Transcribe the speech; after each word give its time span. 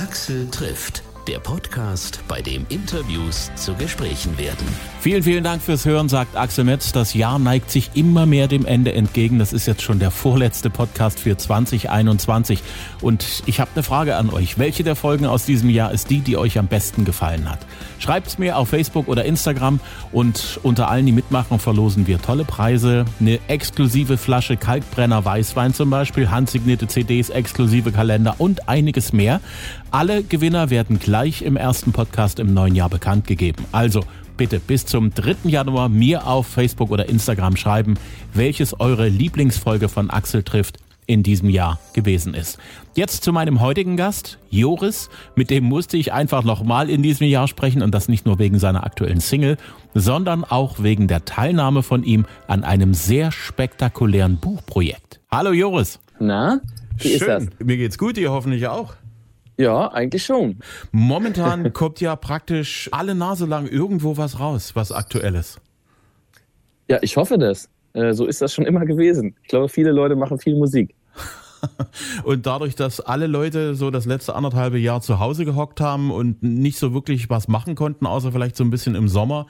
Axel 0.00 0.48
trifft 0.50 1.02
der 1.30 1.38
Podcast, 1.38 2.20
bei 2.26 2.40
dem 2.40 2.66
Interviews 2.70 3.50
zu 3.54 3.74
Gesprächen 3.74 4.36
werden. 4.38 4.66
Vielen, 5.00 5.22
vielen 5.22 5.44
Dank 5.44 5.62
fürs 5.62 5.84
Hören, 5.84 6.08
sagt 6.08 6.36
Axel 6.36 6.64
Metz. 6.64 6.92
Das 6.92 7.14
Jahr 7.14 7.38
neigt 7.38 7.70
sich 7.70 7.90
immer 7.94 8.26
mehr 8.26 8.48
dem 8.48 8.66
Ende 8.66 8.92
entgegen. 8.94 9.38
Das 9.38 9.52
ist 9.52 9.66
jetzt 9.66 9.82
schon 9.82 9.98
der 9.98 10.10
vorletzte 10.10 10.70
Podcast 10.70 11.20
für 11.20 11.36
2021. 11.36 12.62
Und 13.00 13.42
ich 13.46 13.60
habe 13.60 13.70
eine 13.74 13.82
Frage 13.82 14.16
an 14.16 14.30
euch. 14.30 14.58
Welche 14.58 14.82
der 14.82 14.96
Folgen 14.96 15.26
aus 15.26 15.44
diesem 15.44 15.70
Jahr 15.70 15.92
ist 15.92 16.10
die, 16.10 16.20
die 16.20 16.36
euch 16.36 16.58
am 16.58 16.66
besten 16.66 17.04
gefallen 17.04 17.48
hat? 17.48 17.60
Schreibt's 17.98 18.38
mir 18.38 18.56
auf 18.56 18.70
Facebook 18.70 19.06
oder 19.06 19.24
Instagram 19.24 19.78
und 20.10 20.58
unter 20.62 20.90
allen, 20.90 21.06
die 21.06 21.12
mitmachen, 21.12 21.58
verlosen 21.58 22.06
wir 22.06 22.20
tolle 22.20 22.44
Preise. 22.44 23.04
Eine 23.20 23.38
exklusive 23.46 24.16
Flasche 24.16 24.56
Kalkbrenner 24.56 25.24
Weißwein 25.24 25.74
zum 25.74 25.90
Beispiel, 25.90 26.30
handsignierte 26.30 26.88
CDs, 26.88 27.30
exklusive 27.30 27.92
Kalender 27.92 28.34
und 28.38 28.68
einiges 28.68 29.12
mehr. 29.12 29.40
Alle 29.92 30.22
Gewinner 30.22 30.70
werden 30.70 31.00
gleich 31.00 31.42
im 31.42 31.56
ersten 31.56 31.90
Podcast 31.90 32.38
im 32.38 32.54
neuen 32.54 32.76
Jahr 32.76 32.88
bekannt 32.88 33.26
gegeben. 33.26 33.64
Also 33.72 34.04
bitte 34.36 34.60
bis 34.60 34.86
zum 34.86 35.12
3. 35.12 35.48
Januar 35.50 35.88
mir 35.88 36.28
auf 36.28 36.46
Facebook 36.46 36.92
oder 36.92 37.08
Instagram 37.08 37.56
schreiben, 37.56 37.94
welches 38.32 38.78
eure 38.78 39.08
Lieblingsfolge 39.08 39.88
von 39.88 40.08
Axel 40.08 40.44
trifft 40.44 40.78
in 41.06 41.24
diesem 41.24 41.50
Jahr 41.50 41.80
gewesen 41.92 42.34
ist. 42.34 42.58
Jetzt 42.94 43.24
zu 43.24 43.32
meinem 43.32 43.60
heutigen 43.60 43.96
Gast, 43.96 44.38
Joris. 44.48 45.10
Mit 45.34 45.50
dem 45.50 45.64
musste 45.64 45.96
ich 45.96 46.12
einfach 46.12 46.44
nochmal 46.44 46.88
in 46.88 47.02
diesem 47.02 47.26
Jahr 47.26 47.48
sprechen 47.48 47.82
und 47.82 47.92
das 47.92 48.06
nicht 48.06 48.26
nur 48.26 48.38
wegen 48.38 48.60
seiner 48.60 48.84
aktuellen 48.84 49.20
Single, 49.20 49.56
sondern 49.92 50.44
auch 50.44 50.80
wegen 50.84 51.08
der 51.08 51.24
Teilnahme 51.24 51.82
von 51.82 52.04
ihm 52.04 52.26
an 52.46 52.62
einem 52.62 52.94
sehr 52.94 53.32
spektakulären 53.32 54.36
Buchprojekt. 54.36 55.18
Hallo 55.32 55.50
Joris. 55.50 55.98
Na, 56.20 56.60
wie 56.98 57.08
Schön. 57.08 57.16
ist 57.16 57.26
das? 57.26 57.46
Mir 57.58 57.76
geht's 57.76 57.98
gut, 57.98 58.16
ihr 58.18 58.30
hoffentlich 58.30 58.68
auch. 58.68 58.94
Ja, 59.60 59.92
eigentlich 59.92 60.24
schon. 60.24 60.56
Momentan 60.90 61.70
kommt 61.74 62.00
ja 62.00 62.16
praktisch 62.16 62.88
alle 62.92 63.14
Nase 63.14 63.44
lang 63.44 63.66
irgendwo 63.66 64.16
was 64.16 64.40
raus, 64.40 64.74
was 64.74 64.90
aktuelles. 64.90 65.60
Ja, 66.88 66.98
ich 67.02 67.18
hoffe 67.18 67.36
das. 67.36 67.68
Äh, 67.92 68.14
so 68.14 68.24
ist 68.24 68.40
das 68.40 68.54
schon 68.54 68.64
immer 68.64 68.86
gewesen. 68.86 69.36
Ich 69.42 69.48
glaube, 69.48 69.68
viele 69.68 69.92
Leute 69.92 70.16
machen 70.16 70.38
viel 70.38 70.56
Musik. 70.56 70.94
Und 72.24 72.46
dadurch, 72.46 72.74
dass 72.74 73.00
alle 73.00 73.26
Leute 73.26 73.74
so 73.74 73.90
das 73.90 74.06
letzte 74.06 74.34
anderthalbe 74.34 74.78
Jahr 74.78 75.02
zu 75.02 75.18
Hause 75.18 75.44
gehockt 75.44 75.82
haben 75.82 76.10
und 76.10 76.42
nicht 76.42 76.78
so 76.78 76.94
wirklich 76.94 77.28
was 77.28 77.46
machen 77.46 77.74
konnten, 77.74 78.06
außer 78.06 78.32
vielleicht 78.32 78.56
so 78.56 78.64
ein 78.64 78.70
bisschen 78.70 78.94
im 78.94 79.08
Sommer, 79.08 79.46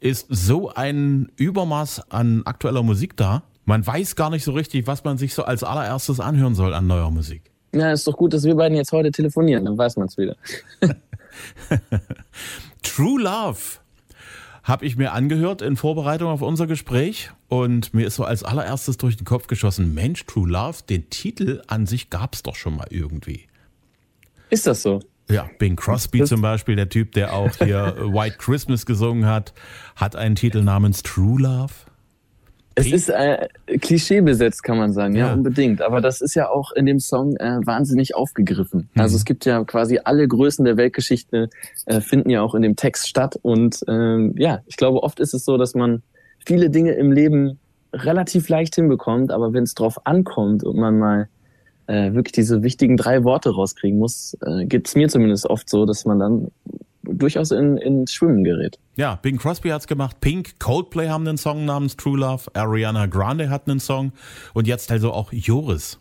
ist 0.00 0.26
so 0.30 0.70
ein 0.74 1.30
Übermaß 1.36 2.10
an 2.10 2.42
aktueller 2.44 2.82
Musik 2.82 3.16
da. 3.16 3.44
Man 3.66 3.86
weiß 3.86 4.16
gar 4.16 4.30
nicht 4.30 4.42
so 4.42 4.50
richtig, 4.50 4.88
was 4.88 5.04
man 5.04 5.16
sich 5.16 5.32
so 5.32 5.44
als 5.44 5.62
allererstes 5.62 6.18
anhören 6.18 6.56
soll 6.56 6.74
an 6.74 6.88
neuer 6.88 7.12
Musik. 7.12 7.53
Ja, 7.74 7.92
ist 7.92 8.06
doch 8.06 8.16
gut, 8.16 8.32
dass 8.32 8.44
wir 8.44 8.54
beiden 8.54 8.76
jetzt 8.76 8.92
heute 8.92 9.10
telefonieren, 9.10 9.64
dann 9.64 9.76
weiß 9.76 9.96
man 9.96 10.06
es 10.06 10.16
wieder. 10.16 10.36
True 12.82 13.20
Love 13.22 13.58
habe 14.62 14.86
ich 14.86 14.96
mir 14.96 15.12
angehört 15.12 15.60
in 15.60 15.76
Vorbereitung 15.76 16.28
auf 16.30 16.40
unser 16.40 16.66
Gespräch 16.66 17.30
und 17.48 17.92
mir 17.92 18.06
ist 18.06 18.14
so 18.14 18.24
als 18.24 18.42
allererstes 18.44 18.96
durch 18.96 19.16
den 19.16 19.26
Kopf 19.26 19.46
geschossen, 19.46 19.92
Mensch, 19.92 20.24
True 20.24 20.48
Love, 20.48 20.78
den 20.88 21.10
Titel 21.10 21.62
an 21.66 21.86
sich 21.86 22.08
gab 22.10 22.34
es 22.34 22.42
doch 22.42 22.56
schon 22.56 22.76
mal 22.76 22.86
irgendwie. 22.90 23.46
Ist 24.50 24.66
das 24.66 24.82
so? 24.82 25.00
Ja, 25.28 25.48
Bing 25.58 25.76
Crosby 25.76 26.20
Das- 26.20 26.28
zum 26.30 26.40
Beispiel, 26.42 26.76
der 26.76 26.88
Typ, 26.88 27.12
der 27.12 27.34
auch 27.34 27.50
hier 27.56 27.94
White 27.98 28.36
Christmas 28.38 28.86
gesungen 28.86 29.26
hat, 29.26 29.52
hat 29.96 30.16
einen 30.16 30.34
Titel 30.36 30.62
namens 30.62 31.02
True 31.02 31.40
Love. 31.42 31.72
Es 32.76 32.90
ist 32.90 33.08
äh, 33.08 33.48
klischeebesetzt, 33.80 34.62
kann 34.64 34.78
man 34.78 34.92
sagen, 34.92 35.14
ja, 35.14 35.28
Ja. 35.28 35.34
unbedingt. 35.34 35.80
Aber 35.80 36.00
das 36.00 36.20
ist 36.20 36.34
ja 36.34 36.48
auch 36.48 36.72
in 36.72 36.86
dem 36.86 36.98
Song 36.98 37.36
äh, 37.36 37.58
wahnsinnig 37.64 38.14
aufgegriffen. 38.16 38.88
Mhm. 38.94 39.00
Also 39.00 39.16
es 39.16 39.24
gibt 39.24 39.44
ja 39.44 39.62
quasi 39.64 40.00
alle 40.02 40.26
Größen 40.26 40.64
der 40.64 40.76
Weltgeschichte 40.76 41.50
äh, 41.86 42.00
finden 42.00 42.30
ja 42.30 42.42
auch 42.42 42.54
in 42.54 42.62
dem 42.62 42.74
Text 42.76 43.08
statt. 43.08 43.38
Und 43.42 43.84
ähm, 43.88 44.34
ja, 44.36 44.60
ich 44.66 44.76
glaube, 44.76 45.02
oft 45.02 45.20
ist 45.20 45.34
es 45.34 45.44
so, 45.44 45.56
dass 45.56 45.74
man 45.74 46.02
viele 46.44 46.68
Dinge 46.70 46.92
im 46.92 47.12
Leben 47.12 47.58
relativ 47.92 48.48
leicht 48.48 48.74
hinbekommt, 48.74 49.30
aber 49.30 49.52
wenn 49.52 49.62
es 49.62 49.74
drauf 49.74 50.04
ankommt 50.04 50.64
und 50.64 50.76
man 50.76 50.98
mal 50.98 51.28
äh, 51.86 52.12
wirklich 52.12 52.32
diese 52.32 52.62
wichtigen 52.64 52.96
drei 52.96 53.22
Worte 53.22 53.50
rauskriegen 53.50 53.98
muss, 54.00 54.36
äh, 54.44 54.64
geht 54.64 54.88
es 54.88 54.96
mir 54.96 55.08
zumindest 55.08 55.46
oft 55.46 55.68
so, 55.70 55.86
dass 55.86 56.04
man 56.04 56.18
dann 56.18 56.48
durchaus 57.04 57.50
in, 57.50 57.76
in 57.76 58.06
Schwimmen 58.06 58.44
gerät. 58.44 58.78
Ja, 58.96 59.16
Bing 59.16 59.38
Crosby 59.38 59.70
hat's 59.70 59.86
gemacht, 59.86 60.20
Pink, 60.20 60.58
Coldplay 60.58 61.08
haben 61.08 61.26
einen 61.26 61.38
Song 61.38 61.64
namens 61.64 61.96
True 61.96 62.18
Love, 62.18 62.50
Ariana 62.54 63.06
Grande 63.06 63.50
hat 63.50 63.68
einen 63.68 63.80
Song 63.80 64.12
und 64.52 64.66
jetzt 64.66 64.90
also 64.90 65.12
auch 65.12 65.32
Joris. 65.32 66.00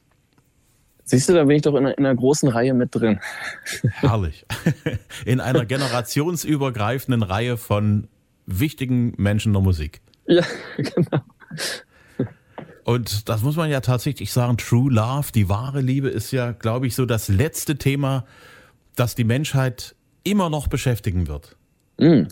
Siehst 1.05 1.27
du, 1.27 1.33
da 1.33 1.43
bin 1.43 1.57
ich 1.57 1.61
doch 1.63 1.75
in 1.75 1.85
einer, 1.85 1.97
in 1.97 2.05
einer 2.05 2.15
großen 2.15 2.47
Reihe 2.49 2.73
mit 2.73 2.95
drin. 2.95 3.19
Herrlich. 3.91 4.45
In 5.25 5.41
einer 5.41 5.65
generationsübergreifenden 5.65 7.23
Reihe 7.23 7.57
von 7.57 8.07
wichtigen 8.45 9.13
Menschen 9.17 9.51
der 9.51 9.61
Musik. 9.61 10.01
Ja, 10.27 10.43
genau. 10.77 11.21
Und 12.85 13.29
das 13.29 13.41
muss 13.41 13.55
man 13.55 13.69
ja 13.69 13.81
tatsächlich 13.81 14.31
sagen, 14.31 14.57
True 14.57 14.91
Love, 14.91 15.31
die 15.33 15.49
wahre 15.49 15.81
Liebe 15.81 16.09
ist 16.09 16.31
ja, 16.31 16.51
glaube 16.51 16.87
ich, 16.87 16.95
so 16.95 17.05
das 17.05 17.27
letzte 17.29 17.77
Thema, 17.77 18.25
das 18.95 19.15
die 19.15 19.23
Menschheit 19.23 19.95
immer 20.23 20.49
noch 20.49 20.67
beschäftigen 20.67 21.27
wird. 21.27 21.55
Mm. 21.99 22.23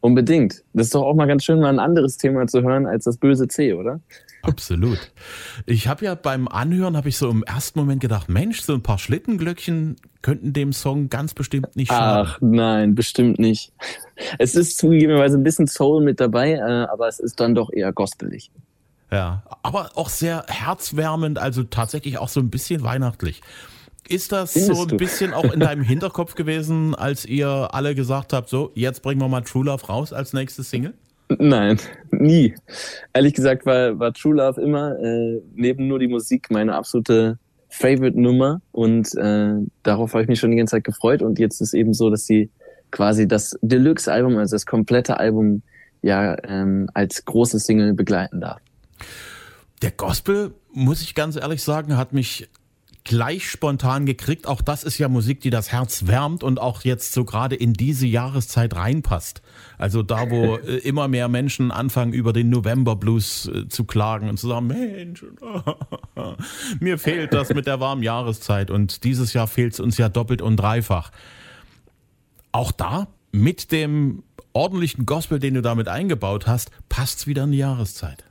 Unbedingt. 0.00 0.62
Das 0.72 0.86
ist 0.86 0.94
doch 0.94 1.02
auch 1.02 1.14
mal 1.14 1.26
ganz 1.26 1.44
schön, 1.44 1.60
mal 1.60 1.68
ein 1.68 1.78
anderes 1.80 2.16
Thema 2.16 2.46
zu 2.46 2.62
hören 2.62 2.86
als 2.86 3.04
das 3.04 3.16
böse 3.16 3.48
C, 3.48 3.72
oder? 3.74 4.00
Absolut. 4.42 5.10
Ich 5.64 5.88
habe 5.88 6.04
ja 6.04 6.14
beim 6.14 6.46
Anhören, 6.46 6.96
habe 6.96 7.08
ich 7.08 7.16
so 7.16 7.28
im 7.28 7.42
ersten 7.42 7.78
Moment 7.78 8.00
gedacht, 8.00 8.28
Mensch, 8.28 8.60
so 8.60 8.74
ein 8.74 8.82
paar 8.82 8.98
Schlittenglöckchen 8.98 9.96
könnten 10.22 10.52
dem 10.52 10.72
Song 10.72 11.08
ganz 11.08 11.34
bestimmt 11.34 11.74
nicht 11.74 11.88
schaden. 11.88 12.28
Ach 12.30 12.38
nein, 12.40 12.94
bestimmt 12.94 13.40
nicht. 13.40 13.72
Es 14.38 14.54
ist 14.54 14.78
zugegebenerweise 14.78 15.36
ein 15.36 15.42
bisschen 15.42 15.66
Soul 15.66 16.04
mit 16.04 16.20
dabei, 16.20 16.52
äh, 16.52 16.60
aber 16.60 17.08
es 17.08 17.18
ist 17.18 17.40
dann 17.40 17.54
doch 17.54 17.72
eher 17.72 17.92
gospelig. 17.92 18.50
Ja, 19.10 19.42
aber 19.62 19.90
auch 19.94 20.08
sehr 20.08 20.44
herzwärmend, 20.48 21.38
also 21.38 21.62
tatsächlich 21.64 22.18
auch 22.18 22.28
so 22.28 22.40
ein 22.40 22.50
bisschen 22.50 22.82
weihnachtlich. 22.82 23.40
Ist 24.08 24.32
das 24.32 24.52
Findest 24.52 24.74
so 24.74 24.82
ein 24.82 24.88
du? 24.88 24.96
bisschen 24.96 25.32
auch 25.32 25.52
in 25.52 25.60
deinem 25.60 25.82
Hinterkopf 25.84 26.34
gewesen, 26.34 26.94
als 26.94 27.24
ihr 27.24 27.48
alle 27.48 27.94
gesagt 27.94 28.32
habt, 28.32 28.48
so, 28.48 28.72
jetzt 28.74 29.02
bringen 29.02 29.20
wir 29.20 29.28
mal 29.28 29.42
True 29.42 29.64
Love 29.66 29.86
raus 29.86 30.12
als 30.12 30.32
nächste 30.32 30.62
Single? 30.62 30.94
Nein, 31.28 31.78
nie. 32.10 32.54
Ehrlich 33.12 33.34
gesagt 33.34 33.66
war, 33.66 33.98
war 33.98 34.12
True 34.12 34.36
Love 34.36 34.60
immer 34.60 34.98
äh, 35.00 35.40
neben 35.54 35.88
nur 35.88 35.98
die 35.98 36.06
Musik 36.06 36.50
meine 36.50 36.74
absolute 36.74 37.38
Favorite-Nummer 37.68 38.60
und 38.72 39.14
äh, 39.16 39.54
darauf 39.82 40.12
habe 40.12 40.22
ich 40.22 40.28
mich 40.28 40.38
schon 40.38 40.52
die 40.52 40.56
ganze 40.56 40.76
Zeit 40.76 40.84
gefreut 40.84 41.22
und 41.22 41.38
jetzt 41.38 41.60
ist 41.60 41.74
eben 41.74 41.94
so, 41.94 42.10
dass 42.10 42.26
sie 42.26 42.50
quasi 42.92 43.26
das 43.26 43.58
Deluxe-Album, 43.60 44.36
also 44.38 44.54
das 44.54 44.66
komplette 44.66 45.18
Album, 45.18 45.62
ja 46.02 46.36
ähm, 46.44 46.88
als 46.94 47.24
große 47.24 47.58
Single 47.58 47.94
begleiten 47.94 48.40
darf. 48.40 48.60
Der 49.82 49.90
Gospel, 49.90 50.54
muss 50.72 51.02
ich 51.02 51.14
ganz 51.14 51.36
ehrlich 51.36 51.62
sagen, 51.62 51.96
hat 51.96 52.12
mich 52.12 52.48
gleich 53.06 53.48
spontan 53.48 54.04
gekriegt. 54.04 54.46
Auch 54.46 54.60
das 54.60 54.84
ist 54.84 54.98
ja 54.98 55.08
Musik, 55.08 55.40
die 55.40 55.50
das 55.50 55.72
Herz 55.72 56.06
wärmt 56.06 56.42
und 56.42 56.60
auch 56.60 56.82
jetzt 56.82 57.12
so 57.12 57.24
gerade 57.24 57.56
in 57.56 57.72
diese 57.72 58.06
Jahreszeit 58.06 58.76
reinpasst. 58.76 59.40
Also 59.78 60.02
da, 60.02 60.30
wo 60.30 60.56
äh, 60.56 60.76
immer 60.78 61.08
mehr 61.08 61.28
Menschen 61.28 61.70
anfangen, 61.70 62.12
über 62.12 62.32
den 62.32 62.50
November 62.50 62.96
Blues 62.96 63.46
äh, 63.46 63.68
zu 63.68 63.84
klagen 63.84 64.28
und 64.28 64.38
zu 64.38 64.48
sagen, 64.48 64.66
Mensch, 64.66 65.24
mir 66.80 66.98
fehlt 66.98 67.32
das 67.32 67.54
mit 67.54 67.66
der 67.66 67.80
warmen 67.80 68.02
Jahreszeit 68.02 68.70
und 68.70 69.04
dieses 69.04 69.32
Jahr 69.32 69.46
fehlt 69.46 69.72
es 69.72 69.80
uns 69.80 69.96
ja 69.96 70.08
doppelt 70.08 70.42
und 70.42 70.56
dreifach. 70.56 71.10
Auch 72.52 72.72
da, 72.72 73.06
mit 73.32 73.70
dem 73.72 74.24
ordentlichen 74.52 75.06
Gospel, 75.06 75.38
den 75.38 75.54
du 75.54 75.62
damit 75.62 75.88
eingebaut 75.88 76.46
hast, 76.46 76.70
passt's 76.88 77.26
wieder 77.26 77.44
in 77.44 77.52
die 77.52 77.58
Jahreszeit. 77.58 78.25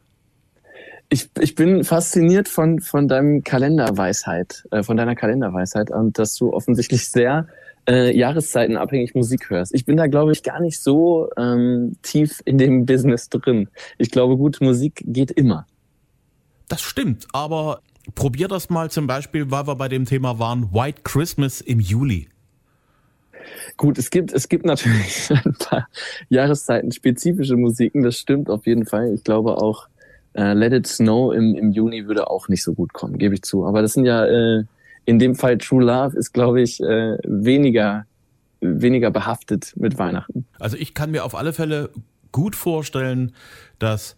Ich, 1.15 1.29
ich 1.39 1.55
bin 1.55 1.85
fasziniert 1.85 2.49
von, 2.49 2.81
von 2.81 3.07
deinem 3.07 3.41
Kalenderweisheit, 3.41 4.65
äh, 4.71 4.83
von 4.83 4.97
deiner 4.97 5.15
Kalenderweisheit 5.15 5.89
und 5.89 6.19
dass 6.19 6.35
du 6.35 6.51
offensichtlich 6.51 7.09
sehr 7.09 7.47
äh, 7.87 8.13
jahreszeitenabhängig 8.13 9.15
Musik 9.15 9.49
hörst. 9.49 9.73
Ich 9.73 9.85
bin 9.85 9.95
da, 9.95 10.07
glaube 10.07 10.33
ich, 10.33 10.43
gar 10.43 10.59
nicht 10.59 10.81
so 10.81 11.29
ähm, 11.37 11.95
tief 12.01 12.41
in 12.43 12.57
dem 12.57 12.85
Business 12.85 13.29
drin. 13.29 13.69
Ich 13.97 14.11
glaube, 14.11 14.35
gute 14.35 14.61
Musik 14.61 15.05
geht 15.05 15.31
immer. 15.31 15.65
Das 16.67 16.81
stimmt, 16.81 17.27
aber 17.31 17.79
probier 18.13 18.49
das 18.49 18.69
mal 18.69 18.91
zum 18.91 19.07
Beispiel, 19.07 19.49
weil 19.49 19.67
wir 19.67 19.77
bei 19.77 19.87
dem 19.87 20.03
Thema 20.03 20.37
waren, 20.37 20.73
White 20.73 21.03
Christmas 21.05 21.61
im 21.61 21.79
Juli. 21.79 22.27
Gut, 23.77 23.97
es 23.97 24.09
gibt, 24.09 24.33
es 24.33 24.49
gibt 24.49 24.65
natürlich 24.65 25.29
ein 25.45 25.55
paar 25.57 25.87
jahreszeitenspezifische 26.27 27.55
Musiken, 27.55 28.03
das 28.03 28.17
stimmt 28.17 28.49
auf 28.49 28.67
jeden 28.67 28.85
Fall. 28.85 29.13
Ich 29.13 29.23
glaube 29.23 29.61
auch, 29.61 29.87
äh, 30.35 30.53
Let 30.53 30.73
It 30.73 30.87
Snow 30.87 31.33
im, 31.33 31.55
im 31.55 31.71
Juni 31.71 32.07
würde 32.07 32.29
auch 32.29 32.47
nicht 32.47 32.63
so 32.63 32.73
gut 32.73 32.93
kommen, 32.93 33.17
gebe 33.17 33.33
ich 33.33 33.41
zu. 33.41 33.65
Aber 33.65 33.81
das 33.81 33.93
sind 33.93 34.05
ja 34.05 34.25
äh, 34.25 34.63
in 35.05 35.19
dem 35.19 35.35
Fall 35.35 35.57
True 35.57 35.83
Love 35.83 36.17
ist, 36.17 36.33
glaube 36.33 36.61
ich, 36.61 36.81
äh, 36.81 37.17
weniger, 37.23 38.05
weniger 38.59 39.11
behaftet 39.11 39.73
mit 39.75 39.97
Weihnachten. 39.97 40.45
Also 40.59 40.77
ich 40.77 40.93
kann 40.93 41.11
mir 41.11 41.23
auf 41.23 41.35
alle 41.35 41.53
Fälle 41.53 41.89
gut 42.31 42.55
vorstellen, 42.55 43.33
dass 43.79 44.15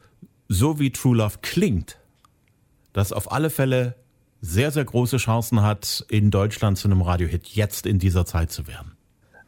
so 0.47 0.79
wie 0.79 0.91
True 0.91 1.17
Love 1.17 1.37
klingt, 1.41 1.97
das 2.93 3.11
auf 3.11 3.31
alle 3.31 3.49
Fälle 3.49 3.95
sehr, 4.41 4.71
sehr 4.71 4.85
große 4.85 5.17
Chancen 5.17 5.61
hat, 5.61 6.05
in 6.09 6.31
Deutschland 6.31 6.77
zu 6.77 6.87
einem 6.87 7.01
Radiohit 7.01 7.47
jetzt 7.47 7.85
in 7.85 7.99
dieser 7.99 8.25
Zeit 8.25 8.51
zu 8.51 8.67
werden. 8.67 8.93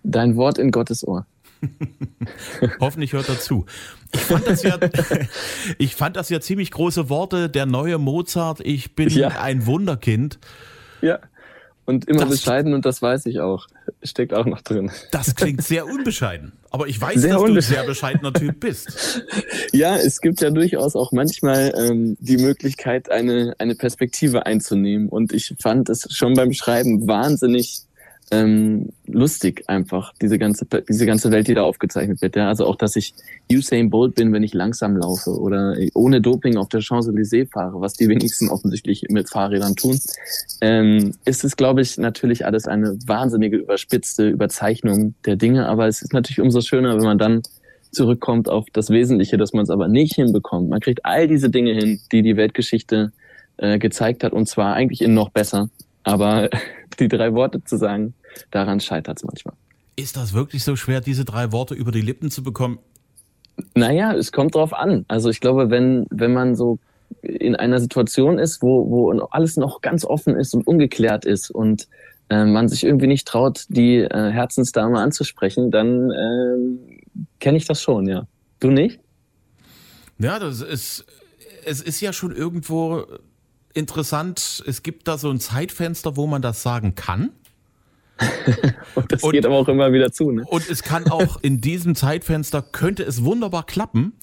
Dein 0.04 0.36
Wort 0.36 0.58
in 0.58 0.72
Gottes 0.72 1.08
Ohr. 1.08 1.26
Hoffentlich 2.80 3.14
hört 3.14 3.30
er 3.30 3.40
zu. 3.40 3.66
Ich 4.12 4.22
fand 4.22 4.48
das 4.48 4.64
ja, 4.64 4.78
ich 5.78 5.96
fand 5.96 6.16
das 6.16 6.30
ja 6.30 6.42
ziemlich 6.42 6.72
große 6.72 7.10
Worte. 7.10 7.50
Der 7.50 7.66
neue 7.66 7.98
Mozart, 7.98 8.60
ich 8.62 8.96
bin 8.96 9.10
ja. 9.10 9.30
ein 9.42 9.66
Wunderkind. 9.66 10.40
Ja. 11.02 11.20
Und 11.90 12.08
immer 12.08 12.20
das 12.20 12.30
bescheiden 12.30 12.76
und 12.76 12.86
das 12.86 13.02
weiß 13.02 13.26
ich 13.26 13.40
auch. 13.40 13.66
Steckt 14.04 14.36
auch 14.36 14.46
noch 14.46 14.62
drin. 14.62 14.92
Das 15.10 15.34
klingt 15.34 15.64
sehr 15.64 15.88
unbescheiden. 15.88 16.52
Aber 16.70 16.88
ich 16.88 17.02
weiß, 17.02 17.20
sehr 17.20 17.34
dass 17.34 17.42
du 17.42 17.48
ein 17.48 17.62
sehr 17.62 17.84
bescheidener 17.84 18.32
Typ 18.32 18.60
bist. 18.60 19.24
Ja, 19.74 19.98
es 19.98 20.22
gibt 20.22 20.40
ja 20.42 20.52
durchaus 20.52 20.96
auch 20.96 21.12
manchmal 21.12 21.74
ähm, 21.76 22.16
die 22.20 22.38
Möglichkeit, 22.38 23.10
eine, 23.10 23.56
eine 23.58 23.74
Perspektive 23.74 24.46
einzunehmen. 24.46 25.10
Und 25.10 25.34
ich 25.34 25.56
fand 25.60 25.90
es 25.90 26.06
schon 26.12 26.36
beim 26.36 26.54
Schreiben 26.54 27.08
wahnsinnig 27.08 27.82
ähm, 28.32 28.90
lustig 29.08 29.64
einfach, 29.68 30.14
diese 30.22 30.38
ganze, 30.38 30.66
diese 30.88 31.06
ganze 31.06 31.32
Welt, 31.32 31.48
die 31.48 31.54
da 31.54 31.64
aufgezeichnet 31.64 32.22
wird. 32.22 32.36
Ja? 32.36 32.48
Also 32.48 32.66
auch, 32.66 32.76
dass 32.76 32.96
ich 32.96 33.14
Usain 33.52 33.90
Bolt 33.90 34.16
bin, 34.16 34.32
wenn 34.34 34.44
ich 34.44 34.54
langsam 34.54 34.98
laufe 34.98 35.32
oder 35.32 35.76
ohne 35.94 36.22
Doping 36.22 36.58
auf 36.58 36.70
der 36.70 36.82
Champs-Élysées 36.82 37.52
fahre, 37.52 37.82
was 37.82 37.94
die 37.94 38.08
wenigsten 38.08 38.50
offensichtlich 38.50 39.06
mit 39.10 39.30
Fahrrädern 39.30 39.76
tun, 39.76 40.00
ähm, 40.62 41.14
ist 41.26 41.44
es, 41.44 41.58
glaube 41.58 41.82
ich, 41.82 41.98
natürlich 41.98 42.46
alles 42.46 42.68
eine 42.68 42.98
wahnsinnige 43.06 43.58
überspitzte 43.58 44.30
Überzeichnung 44.30 45.16
der 45.26 45.36
Dinge. 45.36 45.68
Aber 45.68 45.88
es 45.88 46.02
ist 46.02 46.14
natürlich 46.14 46.42
umso 46.42 46.62
schöner, 46.62 46.96
wenn 46.96 47.06
man 47.06 47.18
dann 47.18 47.42
zurückkommt 47.92 48.50
auf 48.50 48.68
das 48.72 48.90
Wesentliche, 48.90 49.38
dass 49.38 49.54
man 49.54 49.64
es 49.64 49.70
aber 49.70 49.88
nicht 49.88 50.16
hinbekommt. 50.16 50.70
Man 50.70 50.80
kriegt 50.80 51.06
all 51.06 51.28
diese 51.28 51.50
Dinge 51.50 51.74
hin, 51.74 52.00
die 52.12 52.22
die 52.22 52.38
Weltgeschichte 52.38 53.12
äh, 53.58 53.80
gezeigt 53.80 54.24
hat, 54.24 54.34
und 54.34 54.48
zwar 54.48 54.76
eigentlich 54.76 55.02
in 55.02 55.14
noch 55.14 55.30
besser. 55.30 55.70
Aber 56.04 56.50
die 57.00 57.08
drei 57.08 57.34
Worte 57.34 57.64
zu 57.64 57.78
sagen, 57.78 58.14
daran 58.52 58.80
scheitert 58.80 59.18
es 59.18 59.24
manchmal. 59.24 59.56
Ist 59.96 60.18
das 60.18 60.34
wirklich 60.34 60.64
so 60.64 60.76
schwer, 60.76 61.02
diese 61.02 61.26
drei 61.26 61.52
Worte 61.52 61.74
über 61.74 61.92
die 61.92 62.02
Lippen 62.02 62.32
zu 62.32 62.44
bekommen? 62.44 62.80
Naja, 63.76 64.14
es 64.14 64.32
kommt 64.32 64.56
drauf 64.56 64.74
an. 64.74 65.06
Also 65.08 65.30
ich 65.30 65.42
glaube, 65.42 65.70
wenn, 65.70 66.06
wenn 66.10 66.34
man 66.34 66.56
so 66.56 66.80
in 67.22 67.56
einer 67.56 67.80
Situation 67.80 68.40
ist, 68.40 68.62
wo, 68.62 68.90
wo 68.90 69.12
alles 69.32 69.58
noch 69.58 69.82
ganz 69.82 70.06
offen 70.06 70.36
ist 70.36 70.54
und 70.54 70.66
ungeklärt 70.66 71.26
ist 71.26 71.50
und 71.50 71.88
äh, 72.30 72.46
man 72.46 72.68
sich 72.68 72.84
irgendwie 72.84 73.08
nicht 73.08 73.28
traut, 73.28 73.66
die 73.70 73.98
äh, 73.98 74.32
Herzensdame 74.32 75.00
anzusprechen, 75.00 75.72
dann 75.72 76.12
äh, 76.12 77.26
kenne 77.40 77.58
ich 77.58 77.66
das 77.66 77.82
schon, 77.82 78.08
ja. 78.08 78.28
Du 78.60 78.70
nicht? 78.70 79.00
Ja, 80.20 80.38
das 80.38 80.62
ist, 80.62 81.06
es 81.66 81.82
ist 81.82 82.02
ja 82.02 82.14
schon 82.14 82.36
irgendwo 82.36 83.06
interessant. 83.74 84.64
Es 84.68 84.84
gibt 84.84 85.08
da 85.08 85.18
so 85.18 85.30
ein 85.30 85.40
Zeitfenster, 85.40 86.18
wo 86.18 86.28
man 86.28 86.42
das 86.42 86.62
sagen 86.62 86.96
kann. 86.96 87.32
und 88.96 89.12
das 89.12 89.24
und, 89.24 89.32
geht 89.32 89.46
aber 89.46 89.56
auch 89.56 89.68
immer 89.68 89.92
wieder 89.94 90.12
zu. 90.12 90.32
Ne? 90.32 90.44
Und 90.46 90.70
es 90.70 90.84
kann 90.84 91.10
auch 91.10 91.40
in 91.42 91.62
diesem 91.62 91.96
Zeitfenster, 91.96 92.62
könnte 92.62 93.04
es 93.04 93.24
wunderbar 93.24 93.66
klappen, 93.66 94.14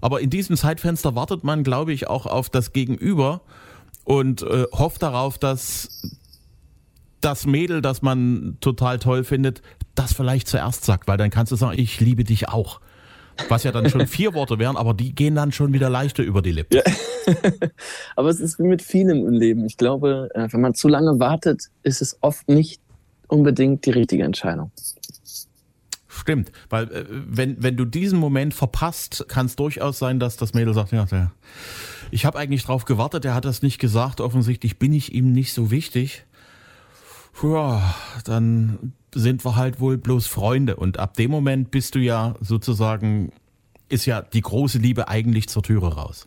aber 0.00 0.20
in 0.20 0.30
diesem 0.30 0.56
Zeitfenster 0.56 1.14
wartet 1.14 1.44
man, 1.44 1.64
glaube 1.64 1.92
ich, 1.92 2.08
auch 2.08 2.26
auf 2.26 2.50
das 2.50 2.72
Gegenüber 2.72 3.40
und 4.04 4.42
äh, 4.42 4.64
hofft 4.72 5.02
darauf, 5.02 5.38
dass 5.38 6.18
das 7.20 7.46
Mädel, 7.46 7.82
das 7.82 8.02
man 8.02 8.58
total 8.60 8.98
toll 8.98 9.24
findet, 9.24 9.62
das 9.94 10.12
vielleicht 10.12 10.48
zuerst 10.48 10.84
sagt, 10.84 11.08
weil 11.08 11.16
dann 11.16 11.30
kannst 11.30 11.52
du 11.52 11.56
sagen, 11.56 11.78
ich 11.78 12.00
liebe 12.00 12.24
dich 12.24 12.48
auch. 12.48 12.80
Was 13.48 13.62
ja 13.62 13.70
dann 13.70 13.88
schon 13.88 14.06
vier 14.06 14.34
Worte 14.34 14.58
wären, 14.58 14.76
aber 14.76 14.94
die 14.94 15.14
gehen 15.14 15.34
dann 15.34 15.52
schon 15.52 15.72
wieder 15.72 15.88
leichter 15.88 16.22
über 16.22 16.42
die 16.42 16.52
Lippen. 16.52 16.76
Ja. 16.76 16.82
aber 18.16 18.28
es 18.30 18.40
ist 18.40 18.58
wie 18.58 18.64
mit 18.64 18.82
vielem 18.82 19.26
im 19.26 19.34
Leben. 19.34 19.64
Ich 19.64 19.76
glaube, 19.76 20.28
äh, 20.34 20.48
wenn 20.50 20.60
man 20.60 20.74
zu 20.74 20.88
lange 20.88 21.20
wartet, 21.20 21.64
ist 21.82 22.02
es 22.02 22.18
oft 22.20 22.48
nicht 22.48 22.80
unbedingt 23.28 23.86
die 23.86 23.90
richtige 23.90 24.24
Entscheidung. 24.24 24.70
Stimmt, 26.08 26.50
weil 26.68 26.90
äh, 26.92 27.04
wenn, 27.08 27.62
wenn 27.62 27.76
du 27.76 27.84
diesen 27.84 28.18
Moment 28.18 28.52
verpasst, 28.52 29.26
kann 29.28 29.46
es 29.46 29.56
durchaus 29.56 29.98
sein, 29.98 30.18
dass 30.18 30.36
das 30.36 30.52
Mädel 30.52 30.74
sagt, 30.74 30.92
ja, 30.92 31.04
der, 31.04 31.32
ich 32.10 32.24
habe 32.24 32.38
eigentlich 32.38 32.64
drauf 32.64 32.84
gewartet, 32.84 33.24
der 33.24 33.34
hat 33.34 33.44
das 33.44 33.62
nicht 33.62 33.78
gesagt, 33.78 34.20
offensichtlich 34.20 34.78
bin 34.78 34.92
ich 34.92 35.14
ihm 35.14 35.32
nicht 35.32 35.52
so 35.52 35.70
wichtig. 35.70 36.24
Ja, 37.42 37.94
dann 38.24 38.92
sind 39.14 39.44
wir 39.44 39.56
halt 39.56 39.80
wohl 39.80 39.96
bloß 39.96 40.26
Freunde 40.26 40.76
und 40.76 40.98
ab 40.98 41.14
dem 41.14 41.30
Moment 41.30 41.70
bist 41.70 41.94
du 41.94 42.00
ja 42.00 42.34
sozusagen, 42.40 43.30
ist 43.88 44.06
ja 44.06 44.20
die 44.22 44.40
große 44.40 44.78
Liebe 44.78 45.08
eigentlich 45.08 45.48
zur 45.48 45.62
Türe 45.62 45.94
raus. 45.94 46.26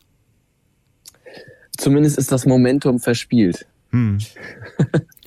Zumindest 1.78 2.18
ist 2.18 2.32
das 2.32 2.46
Momentum 2.46 3.00
verspielt. 3.00 3.68
Hm. 3.92 4.20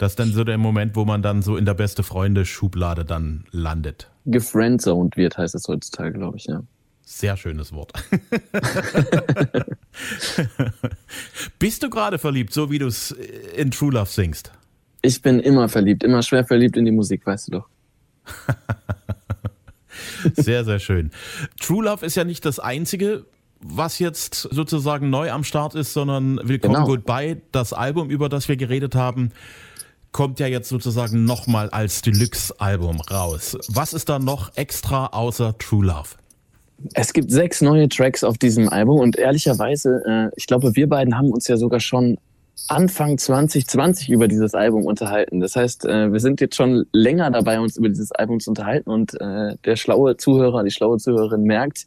Das 0.00 0.12
ist 0.12 0.18
dann 0.18 0.32
so 0.32 0.44
der 0.44 0.56
Moment, 0.56 0.96
wo 0.96 1.04
man 1.04 1.20
dann 1.20 1.42
so 1.42 1.58
in 1.58 1.66
der 1.66 1.74
beste 1.74 2.02
Freunde-Schublade 2.02 3.04
dann 3.04 3.44
landet. 3.50 4.10
Gefriendzoned 4.24 5.18
wird, 5.18 5.36
heißt 5.36 5.54
es 5.54 5.68
heutzutage, 5.68 6.14
glaube 6.14 6.38
ich, 6.38 6.46
ja. 6.46 6.62
Sehr 7.02 7.36
schönes 7.36 7.70
Wort. 7.74 7.92
Bist 11.58 11.82
du 11.82 11.90
gerade 11.90 12.18
verliebt, 12.18 12.54
so 12.54 12.70
wie 12.70 12.78
du 12.78 12.86
es 12.86 13.10
in 13.54 13.70
True 13.72 13.92
Love 13.92 14.08
singst? 14.08 14.52
Ich 15.02 15.20
bin 15.20 15.38
immer 15.38 15.68
verliebt, 15.68 16.02
immer 16.02 16.22
schwer 16.22 16.46
verliebt 16.46 16.78
in 16.78 16.86
die 16.86 16.92
Musik, 16.92 17.26
weißt 17.26 17.48
du 17.48 17.52
doch. 17.58 17.68
sehr, 20.34 20.64
sehr 20.64 20.78
schön. 20.78 21.10
True 21.60 21.84
Love 21.84 22.06
ist 22.06 22.14
ja 22.14 22.24
nicht 22.24 22.46
das 22.46 22.58
einzige, 22.58 23.26
was 23.60 23.98
jetzt 23.98 24.48
sozusagen 24.50 25.10
neu 25.10 25.30
am 25.30 25.44
Start 25.44 25.74
ist, 25.74 25.92
sondern 25.92 26.40
Willkommen 26.42 26.76
genau. 26.76 26.86
Goodbye, 26.86 27.42
das 27.52 27.74
Album, 27.74 28.08
über 28.08 28.30
das 28.30 28.48
wir 28.48 28.56
geredet 28.56 28.94
haben, 28.94 29.32
kommt 30.12 30.40
ja 30.40 30.46
jetzt 30.46 30.68
sozusagen 30.68 31.24
nochmal 31.24 31.70
als 31.70 32.02
Deluxe-Album 32.02 33.00
raus. 33.10 33.56
Was 33.68 33.92
ist 33.92 34.08
da 34.08 34.18
noch 34.18 34.56
extra 34.56 35.06
außer 35.06 35.56
True 35.58 35.86
Love? 35.86 36.08
Es 36.94 37.12
gibt 37.12 37.30
sechs 37.30 37.60
neue 37.60 37.88
Tracks 37.88 38.24
auf 38.24 38.38
diesem 38.38 38.68
Album 38.68 39.00
und 39.00 39.16
ehrlicherweise, 39.16 40.02
äh, 40.06 40.28
ich 40.36 40.46
glaube, 40.46 40.74
wir 40.74 40.88
beiden 40.88 41.16
haben 41.16 41.30
uns 41.30 41.46
ja 41.46 41.56
sogar 41.56 41.80
schon 41.80 42.16
Anfang 42.68 43.18
2020 43.18 44.10
über 44.10 44.28
dieses 44.28 44.54
Album 44.54 44.84
unterhalten. 44.84 45.40
Das 45.40 45.56
heißt, 45.56 45.84
äh, 45.86 46.12
wir 46.12 46.20
sind 46.20 46.40
jetzt 46.40 46.56
schon 46.56 46.84
länger 46.92 47.30
dabei, 47.30 47.60
uns 47.60 47.76
über 47.76 47.88
dieses 47.88 48.12
Album 48.12 48.40
zu 48.40 48.50
unterhalten 48.50 48.90
und 48.90 49.14
äh, 49.20 49.56
der 49.64 49.76
schlaue 49.76 50.16
Zuhörer, 50.16 50.62
die 50.62 50.70
schlaue 50.70 50.98
Zuhörerin 50.98 51.42
merkt, 51.42 51.86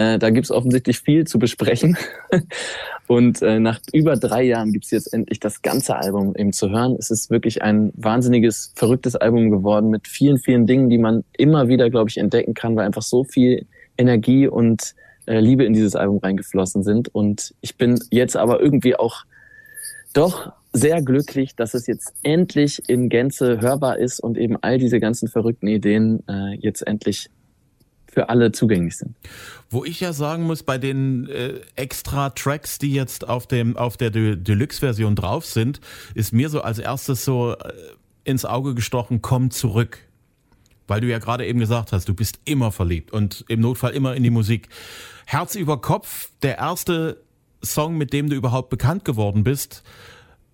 äh, 0.00 0.18
da 0.18 0.30
gibt 0.30 0.46
es 0.46 0.50
offensichtlich 0.50 1.00
viel 1.00 1.26
zu 1.26 1.38
besprechen. 1.38 1.96
Und 3.06 3.42
äh, 3.42 3.60
nach 3.60 3.80
über 3.92 4.16
drei 4.16 4.44
Jahren 4.44 4.72
gibt 4.72 4.86
es 4.86 4.90
jetzt 4.92 5.12
endlich 5.12 5.40
das 5.40 5.60
ganze 5.60 5.96
Album 5.96 6.34
eben 6.36 6.52
zu 6.52 6.70
hören. 6.70 6.96
Es 6.98 7.10
ist 7.10 7.28
wirklich 7.28 7.60
ein 7.62 7.92
wahnsinniges, 7.96 8.72
verrücktes 8.76 9.14
Album 9.16 9.50
geworden 9.50 9.90
mit 9.90 10.08
vielen, 10.08 10.38
vielen 10.38 10.66
Dingen, 10.66 10.88
die 10.88 10.96
man 10.96 11.24
immer 11.36 11.68
wieder, 11.68 11.90
glaube 11.90 12.08
ich, 12.08 12.16
entdecken 12.16 12.54
kann, 12.54 12.76
weil 12.76 12.86
einfach 12.86 13.02
so 13.02 13.24
viel 13.24 13.66
Energie 13.98 14.46
und 14.46 14.94
äh, 15.26 15.38
Liebe 15.38 15.64
in 15.64 15.74
dieses 15.74 15.96
Album 15.96 16.18
reingeflossen 16.18 16.82
sind. 16.82 17.14
Und 17.14 17.54
ich 17.60 17.76
bin 17.76 17.98
jetzt 18.10 18.36
aber 18.36 18.60
irgendwie 18.60 18.96
auch 18.96 19.24
doch 20.14 20.52
sehr 20.72 21.02
glücklich, 21.02 21.56
dass 21.56 21.74
es 21.74 21.86
jetzt 21.86 22.14
endlich 22.22 22.88
in 22.88 23.08
Gänze 23.10 23.60
hörbar 23.60 23.98
ist 23.98 24.20
und 24.20 24.38
eben 24.38 24.56
all 24.62 24.78
diese 24.78 24.98
ganzen 24.98 25.28
verrückten 25.28 25.66
Ideen 25.66 26.22
äh, 26.26 26.54
jetzt 26.60 26.86
endlich 26.86 27.28
für 28.20 28.28
alle 28.28 28.52
zugänglich 28.52 28.98
sind. 28.98 29.16
Wo 29.70 29.84
ich 29.84 30.00
ja 30.00 30.12
sagen 30.12 30.42
muss, 30.42 30.62
bei 30.62 30.76
den 30.76 31.26
äh, 31.28 31.60
extra 31.74 32.28
Tracks, 32.30 32.78
die 32.78 32.92
jetzt 32.92 33.26
auf 33.26 33.46
dem 33.46 33.78
auf 33.78 33.96
der 33.96 34.10
De 34.10 34.36
Deluxe-Version 34.36 35.16
drauf 35.16 35.46
sind, 35.46 35.80
ist 36.14 36.32
mir 36.34 36.50
so 36.50 36.60
als 36.60 36.78
erstes 36.78 37.24
so 37.24 37.52
äh, 37.54 37.72
ins 38.24 38.44
Auge 38.44 38.74
gestochen, 38.74 39.22
komm 39.22 39.50
zurück. 39.50 40.00
Weil 40.86 41.00
du 41.00 41.06
ja 41.06 41.18
gerade 41.18 41.46
eben 41.46 41.60
gesagt 41.60 41.92
hast, 41.92 42.08
du 42.08 42.14
bist 42.14 42.40
immer 42.44 42.72
verliebt 42.72 43.10
und 43.10 43.44
im 43.48 43.60
Notfall 43.60 43.92
immer 43.92 44.14
in 44.14 44.22
die 44.22 44.30
Musik. 44.30 44.68
Herz 45.24 45.54
über 45.54 45.80
Kopf, 45.80 46.30
der 46.42 46.58
erste 46.58 47.22
Song, 47.62 47.96
mit 47.96 48.12
dem 48.12 48.28
du 48.28 48.36
überhaupt 48.36 48.68
bekannt 48.68 49.06
geworden 49.06 49.44
bist, 49.44 49.82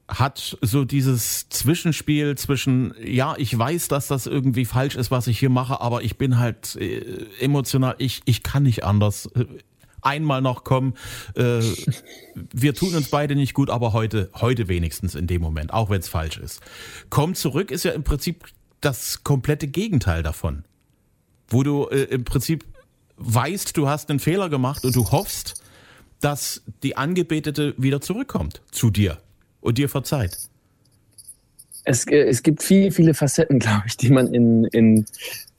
hat 0.08 0.56
so 0.60 0.84
dieses 0.84 1.48
Zwischenspiel 1.48 2.36
zwischen, 2.36 2.94
ja, 3.02 3.34
ich 3.38 3.56
weiß, 3.56 3.88
dass 3.88 4.06
das 4.06 4.26
irgendwie 4.26 4.64
falsch 4.64 4.94
ist, 4.94 5.10
was 5.10 5.26
ich 5.26 5.38
hier 5.38 5.50
mache, 5.50 5.80
aber 5.80 6.02
ich 6.02 6.16
bin 6.16 6.38
halt 6.38 6.76
äh, 6.76 7.26
emotional, 7.40 7.96
ich, 7.98 8.22
ich 8.24 8.42
kann 8.42 8.62
nicht 8.62 8.84
anders. 8.84 9.28
Einmal 10.02 10.40
noch 10.40 10.62
kommen, 10.62 10.94
äh, 11.34 11.60
wir 12.52 12.74
tun 12.74 12.94
uns 12.94 13.08
beide 13.08 13.34
nicht 13.34 13.54
gut, 13.54 13.70
aber 13.70 13.92
heute, 13.92 14.30
heute 14.34 14.68
wenigstens 14.68 15.16
in 15.16 15.26
dem 15.26 15.42
Moment, 15.42 15.72
auch 15.72 15.90
wenn 15.90 15.98
es 15.98 16.08
falsch 16.08 16.38
ist. 16.38 16.60
Komm 17.10 17.34
zurück 17.34 17.72
ist 17.72 17.84
ja 17.84 17.90
im 17.90 18.04
Prinzip 18.04 18.44
das 18.80 19.24
komplette 19.24 19.66
Gegenteil 19.66 20.22
davon. 20.22 20.64
Wo 21.48 21.64
du 21.64 21.86
äh, 21.86 22.04
im 22.04 22.24
Prinzip 22.24 22.64
weißt, 23.16 23.76
du 23.76 23.88
hast 23.88 24.10
einen 24.10 24.20
Fehler 24.20 24.48
gemacht 24.48 24.84
und 24.84 24.94
du 24.94 25.10
hoffst, 25.10 25.64
dass 26.20 26.62
die 26.84 26.96
Angebetete 26.96 27.74
wieder 27.76 28.00
zurückkommt 28.00 28.62
zu 28.70 28.90
dir 28.90 29.18
und 29.66 29.78
dir 29.78 29.88
verzeiht? 29.88 30.38
Es, 31.84 32.06
äh, 32.06 32.22
es 32.24 32.42
gibt 32.42 32.62
viele, 32.62 32.92
viele 32.92 33.14
Facetten, 33.14 33.58
glaube 33.60 33.82
ich, 33.86 33.96
die 33.96 34.10
man 34.10 34.32
in, 34.32 34.64
in 34.64 35.06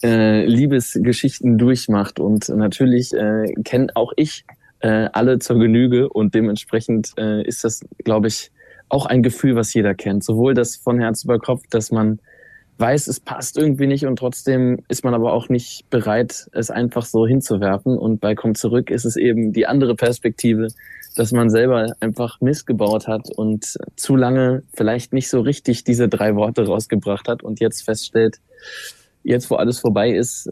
äh, 0.01 0.45
Liebesgeschichten 0.45 1.57
durchmacht. 1.57 2.19
Und 2.19 2.49
natürlich 2.49 3.13
äh, 3.13 3.53
kenne 3.63 3.87
auch 3.95 4.13
ich 4.15 4.45
äh, 4.79 5.09
alle 5.11 5.39
zur 5.39 5.59
Genüge 5.59 6.09
und 6.09 6.33
dementsprechend 6.35 7.11
äh, 7.17 7.43
ist 7.43 7.63
das, 7.63 7.81
glaube 8.03 8.27
ich, 8.27 8.51
auch 8.89 9.05
ein 9.05 9.21
Gefühl, 9.21 9.55
was 9.55 9.73
jeder 9.73 9.93
kennt. 9.93 10.23
Sowohl 10.23 10.53
das 10.53 10.77
von 10.77 10.99
Herz 10.99 11.25
über 11.25 11.39
Kopf, 11.39 11.63
dass 11.69 11.91
man 11.91 12.19
weiß, 12.77 13.07
es 13.07 13.19
passt 13.19 13.57
irgendwie 13.57 13.87
nicht 13.87 14.05
und 14.05 14.17
trotzdem 14.17 14.79
ist 14.87 15.03
man 15.03 15.15
aber 15.15 15.33
auch 15.33 15.49
nicht 15.49 15.89
bereit, 15.89 16.47
es 16.53 16.69
einfach 16.69 17.05
so 17.05 17.27
hinzuwerfen. 17.27 17.97
Und 17.97 18.21
bei 18.21 18.35
Komm 18.35 18.55
zurück 18.55 18.89
ist 18.89 19.03
es 19.03 19.17
eben 19.17 19.51
die 19.51 19.65
andere 19.65 19.95
Perspektive, 19.95 20.67
dass 21.17 21.31
man 21.31 21.49
selber 21.49 21.93
einfach 21.99 22.39
missgebaut 22.41 23.07
hat 23.07 23.29
und 23.35 23.77
zu 23.95 24.15
lange 24.15 24.63
vielleicht 24.73 25.13
nicht 25.13 25.29
so 25.29 25.41
richtig 25.41 25.83
diese 25.83 26.07
drei 26.07 26.35
Worte 26.35 26.65
rausgebracht 26.65 27.27
hat 27.27 27.43
und 27.43 27.59
jetzt 27.59 27.83
feststellt, 27.83 28.37
jetzt 29.23 29.49
wo 29.49 29.55
alles 29.55 29.79
vorbei 29.79 30.11
ist, 30.11 30.49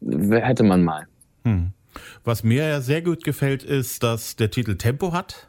hätte 0.00 0.62
man 0.62 0.84
mal. 0.84 1.06
Hm. 1.44 1.72
Was 2.24 2.44
mir 2.44 2.68
ja 2.68 2.80
sehr 2.80 3.02
gut 3.02 3.24
gefällt, 3.24 3.64
ist, 3.64 4.02
dass 4.02 4.36
der 4.36 4.50
Titel 4.50 4.76
Tempo 4.76 5.12
hat, 5.12 5.48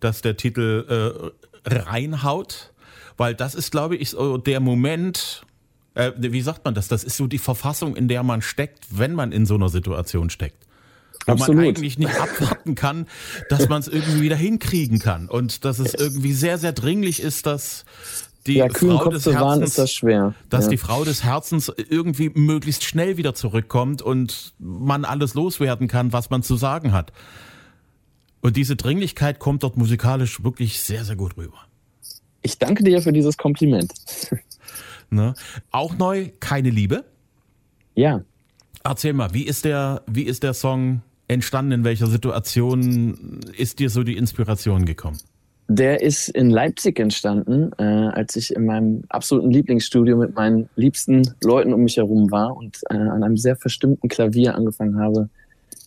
dass 0.00 0.22
der 0.22 0.36
Titel 0.36 1.32
äh, 1.64 1.68
reinhaut, 1.68 2.72
weil 3.16 3.34
das 3.34 3.54
ist, 3.54 3.70
glaube 3.70 3.96
ich, 3.96 4.10
so 4.10 4.38
der 4.38 4.60
Moment, 4.60 5.42
äh, 5.94 6.12
wie 6.16 6.40
sagt 6.40 6.64
man 6.64 6.74
das? 6.74 6.88
Das 6.88 7.04
ist 7.04 7.16
so 7.16 7.26
die 7.26 7.38
Verfassung, 7.38 7.94
in 7.96 8.08
der 8.08 8.22
man 8.22 8.42
steckt, 8.42 8.98
wenn 8.98 9.14
man 9.14 9.32
in 9.32 9.46
so 9.46 9.54
einer 9.54 9.68
Situation 9.68 10.30
steckt. 10.30 10.67
Wo 11.28 11.32
Absolut. 11.32 11.56
man 11.56 11.66
eigentlich 11.66 11.98
nicht 11.98 12.18
abwarten 12.18 12.74
kann, 12.74 13.06
dass 13.50 13.68
man 13.68 13.80
es 13.80 13.88
irgendwie 13.88 14.22
wieder 14.22 14.36
hinkriegen 14.36 14.98
kann 14.98 15.28
und 15.28 15.66
dass 15.66 15.78
es 15.78 15.92
irgendwie 15.92 16.32
sehr, 16.32 16.56
sehr 16.56 16.72
dringlich 16.72 17.20
ist, 17.20 17.44
dass 17.44 17.84
die 18.46 18.54
ja, 18.54 18.68
Frau 18.70 18.96
Kopf 18.96 19.12
des 19.12 19.26
Herzens, 19.26 19.40
wahren 19.42 19.62
ist 19.62 19.78
das 19.78 19.92
schwer. 19.92 20.34
Dass 20.48 20.64
ja. 20.64 20.70
die 20.70 20.76
Frau 20.78 21.04
des 21.04 21.22
Herzens 21.24 21.70
irgendwie 21.76 22.30
möglichst 22.30 22.82
schnell 22.82 23.18
wieder 23.18 23.34
zurückkommt 23.34 24.00
und 24.00 24.54
man 24.58 25.04
alles 25.04 25.34
loswerden 25.34 25.86
kann, 25.86 26.14
was 26.14 26.30
man 26.30 26.42
zu 26.42 26.56
sagen 26.56 26.92
hat. 26.92 27.12
Und 28.40 28.56
diese 28.56 28.74
Dringlichkeit 28.74 29.38
kommt 29.38 29.64
dort 29.64 29.76
musikalisch 29.76 30.42
wirklich 30.42 30.80
sehr, 30.80 31.04
sehr 31.04 31.16
gut 31.16 31.36
rüber. 31.36 31.58
Ich 32.40 32.56
danke 32.56 32.84
dir 32.84 33.02
für 33.02 33.12
dieses 33.12 33.36
Kompliment. 33.36 33.92
Ne? 35.10 35.32
Auch 35.70 35.96
neu, 35.96 36.28
keine 36.38 36.68
Liebe? 36.68 37.02
Ja. 37.94 38.20
Erzähl 38.84 39.14
mal, 39.14 39.32
wie 39.32 39.44
ist 39.44 39.64
der, 39.64 40.02
wie 40.06 40.24
ist 40.24 40.42
der 40.42 40.52
Song 40.52 41.00
entstanden? 41.28 41.72
In 41.72 41.84
welcher 41.84 42.06
Situation 42.06 43.40
ist 43.56 43.78
dir 43.78 43.90
so 43.90 44.02
die 44.02 44.16
Inspiration 44.16 44.84
gekommen? 44.84 45.18
Der 45.70 46.00
ist 46.00 46.30
in 46.30 46.48
Leipzig 46.48 46.98
entstanden, 46.98 47.72
äh, 47.76 47.82
als 47.82 48.36
ich 48.36 48.56
in 48.56 48.64
meinem 48.64 49.02
absoluten 49.10 49.50
Lieblingsstudio 49.50 50.16
mit 50.16 50.34
meinen 50.34 50.70
liebsten 50.76 51.34
Leuten 51.44 51.74
um 51.74 51.82
mich 51.82 51.98
herum 51.98 52.30
war 52.30 52.56
und 52.56 52.78
äh, 52.88 52.94
an 52.96 53.22
einem 53.22 53.36
sehr 53.36 53.54
verstimmten 53.54 54.08
Klavier 54.08 54.54
angefangen 54.54 54.98
habe, 54.98 55.28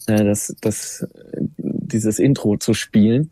äh, 0.05 0.23
das, 0.23 0.55
das, 0.61 1.07
dieses 1.57 2.19
Intro 2.19 2.57
zu 2.57 2.75
spielen. 2.75 3.31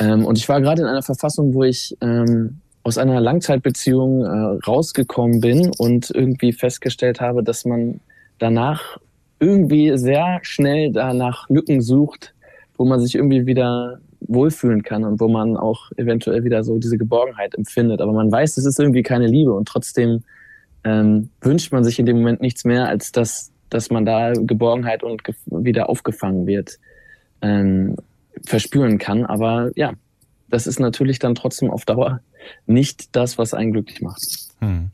Ähm, 0.00 0.24
und 0.24 0.38
ich 0.38 0.48
war 0.48 0.60
gerade 0.60 0.82
in 0.82 0.88
einer 0.88 1.02
Verfassung, 1.02 1.54
wo 1.54 1.62
ich 1.62 1.96
ähm, 2.00 2.60
aus 2.82 2.98
einer 2.98 3.20
Langzeitbeziehung 3.20 4.24
äh, 4.24 4.66
rausgekommen 4.66 5.40
bin 5.40 5.70
und 5.78 6.10
irgendwie 6.10 6.52
festgestellt 6.52 7.20
habe, 7.20 7.44
dass 7.44 7.64
man 7.64 8.00
danach 8.38 8.98
irgendwie 9.38 9.96
sehr 9.96 10.40
schnell 10.42 10.92
danach 10.92 11.48
Lücken 11.48 11.80
sucht, 11.80 12.34
wo 12.76 12.84
man 12.84 13.00
sich 13.00 13.14
irgendwie 13.14 13.46
wieder 13.46 14.00
wohlfühlen 14.20 14.82
kann 14.82 15.04
und 15.04 15.20
wo 15.20 15.28
man 15.28 15.56
auch 15.56 15.90
eventuell 15.96 16.44
wieder 16.44 16.64
so 16.64 16.78
diese 16.78 16.98
Geborgenheit 16.98 17.54
empfindet. 17.54 18.00
Aber 18.00 18.12
man 18.12 18.30
weiß, 18.30 18.56
es 18.56 18.64
ist 18.64 18.78
irgendwie 18.78 19.02
keine 19.02 19.26
Liebe 19.26 19.52
und 19.52 19.68
trotzdem 19.68 20.24
ähm, 20.84 21.30
wünscht 21.40 21.72
man 21.72 21.84
sich 21.84 21.98
in 21.98 22.06
dem 22.06 22.18
Moment 22.18 22.40
nichts 22.40 22.64
mehr, 22.64 22.88
als 22.88 23.12
dass, 23.12 23.52
dass 23.70 23.90
man 23.90 24.04
da 24.04 24.32
Geborgenheit 24.32 25.02
und 25.02 25.22
wieder 25.46 25.88
aufgefangen 25.88 26.46
wird, 26.46 26.78
ähm, 27.42 27.96
verspüren 28.44 28.98
kann. 28.98 29.24
Aber 29.24 29.70
ja, 29.74 29.92
das 30.48 30.66
ist 30.66 30.78
natürlich 30.78 31.18
dann 31.18 31.34
trotzdem 31.34 31.70
auf 31.70 31.84
Dauer 31.84 32.20
nicht 32.66 33.14
das, 33.16 33.38
was 33.38 33.54
einen 33.54 33.72
glücklich 33.72 34.00
macht. 34.00 34.22
Hm. 34.60 34.90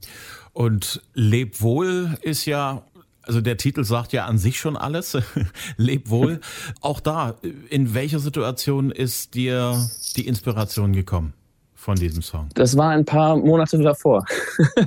Und 0.53 1.03
Leb 1.15 1.61
wohl 1.63 2.17
ist 2.23 2.45
ja 2.47 2.85
also 3.23 3.41
der 3.41 3.57
Titel 3.57 3.85
sagt 3.85 4.13
ja 4.13 4.27
an 4.27 4.39
sich 4.39 4.59
schon 4.59 4.77
alles. 4.77 5.17
Leb 5.77 6.11
wohl. 6.11 6.41
Auch 6.81 7.01
da, 7.01 7.37
in 7.69 7.95
welcher 7.95 8.19
Situation 8.19 8.91
ist 8.91 9.35
dir 9.35 9.77
die 10.17 10.27
Inspiration 10.27 10.93
gekommen 10.93 11.33
von 11.75 11.97
diesem 11.97 12.23
Song? 12.23 12.49
Das 12.55 12.77
war 12.77 12.91
ein 12.91 13.05
paar 13.05 13.37
Monate 13.37 13.79
davor. 13.79 14.25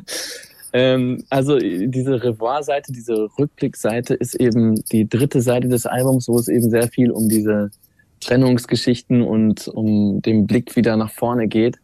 ähm, 0.73 1.23
also 1.29 1.57
diese 1.59 2.23
Revoir-Seite, 2.23 2.91
diese 2.91 3.29
Rückblickseite 3.37 4.13
ist 4.15 4.35
eben 4.35 4.75
die 4.91 5.07
dritte 5.07 5.41
Seite 5.41 5.67
des 5.67 5.85
Albums, 5.85 6.27
wo 6.27 6.37
es 6.37 6.47
eben 6.47 6.69
sehr 6.69 6.89
viel 6.89 7.11
um 7.11 7.29
diese 7.29 7.71
Trennungsgeschichten 8.19 9.21
und 9.21 9.67
um 9.67 10.21
den 10.21 10.47
Blick 10.47 10.75
wieder 10.75 10.97
nach 10.97 11.11
vorne 11.11 11.47
geht. 11.47 11.77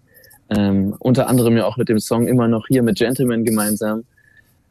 Ähm, 0.49 0.95
unter 0.99 1.27
anderem 1.27 1.55
ja 1.55 1.65
auch 1.65 1.77
mit 1.77 1.87
dem 1.87 1.99
Song 1.99 2.27
immer 2.27 2.47
noch 2.47 2.67
hier 2.67 2.83
mit 2.83 2.97
Gentleman 2.97 3.45
gemeinsam. 3.45 4.03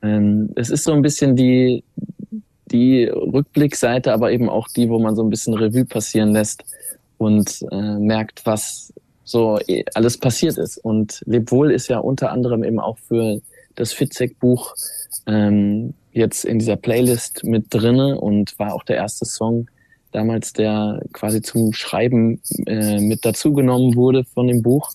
Ähm, 0.03 0.51
es 0.57 0.71
ist 0.71 0.85
so 0.85 0.93
ein 0.93 1.03
bisschen 1.03 1.37
die, 1.37 1.85
die 2.71 3.05
Rückblickseite, 3.05 4.13
aber 4.13 4.33
eben 4.33 4.49
auch 4.49 4.69
die, 4.69 4.89
wo 4.89 4.99
man 4.99 5.17
so 5.17 5.23
ein 5.23 5.31
bisschen 5.31 5.55
Revue 5.55 5.85
passieren 5.85 6.33
lässt 6.33 6.65
und 7.19 7.65
äh, 7.71 7.99
merkt, 7.99 8.47
was 8.47 8.93
so 9.25 9.59
eh, 9.67 9.85
alles 9.95 10.19
passiert 10.19 10.59
ist. 10.59 10.79
Und 10.79 11.23
Leb 11.27 11.51
wohl 11.51 11.71
ist 11.71 11.89
ja 11.89 11.99
unter 11.99 12.33
anderem 12.33 12.65
eben 12.65 12.81
auch 12.81 12.99
für 12.99 13.41
das 13.77 13.93
Fitzek-Buch 13.93 14.75
ähm, 15.27 15.95
jetzt 16.13 16.45
in 16.45 16.59
dieser 16.59 16.77
Playlist 16.77 17.45
mit 17.45 17.67
drinne 17.71 18.21
und 18.21 18.59
war 18.59 18.75
auch 18.75 18.85
der 18.85 18.97
erste 18.97 19.25
Song 19.25 19.69
damals, 20.13 20.53
der 20.53 21.03
quasi 21.13 21.41
zum 21.41 21.73
Schreiben 21.73 22.41
äh, 22.67 23.01
mit 23.01 23.25
dazugenommen 23.25 23.95
wurde 23.95 24.25
von 24.25 24.49
dem 24.49 24.63
Buch. 24.63 24.91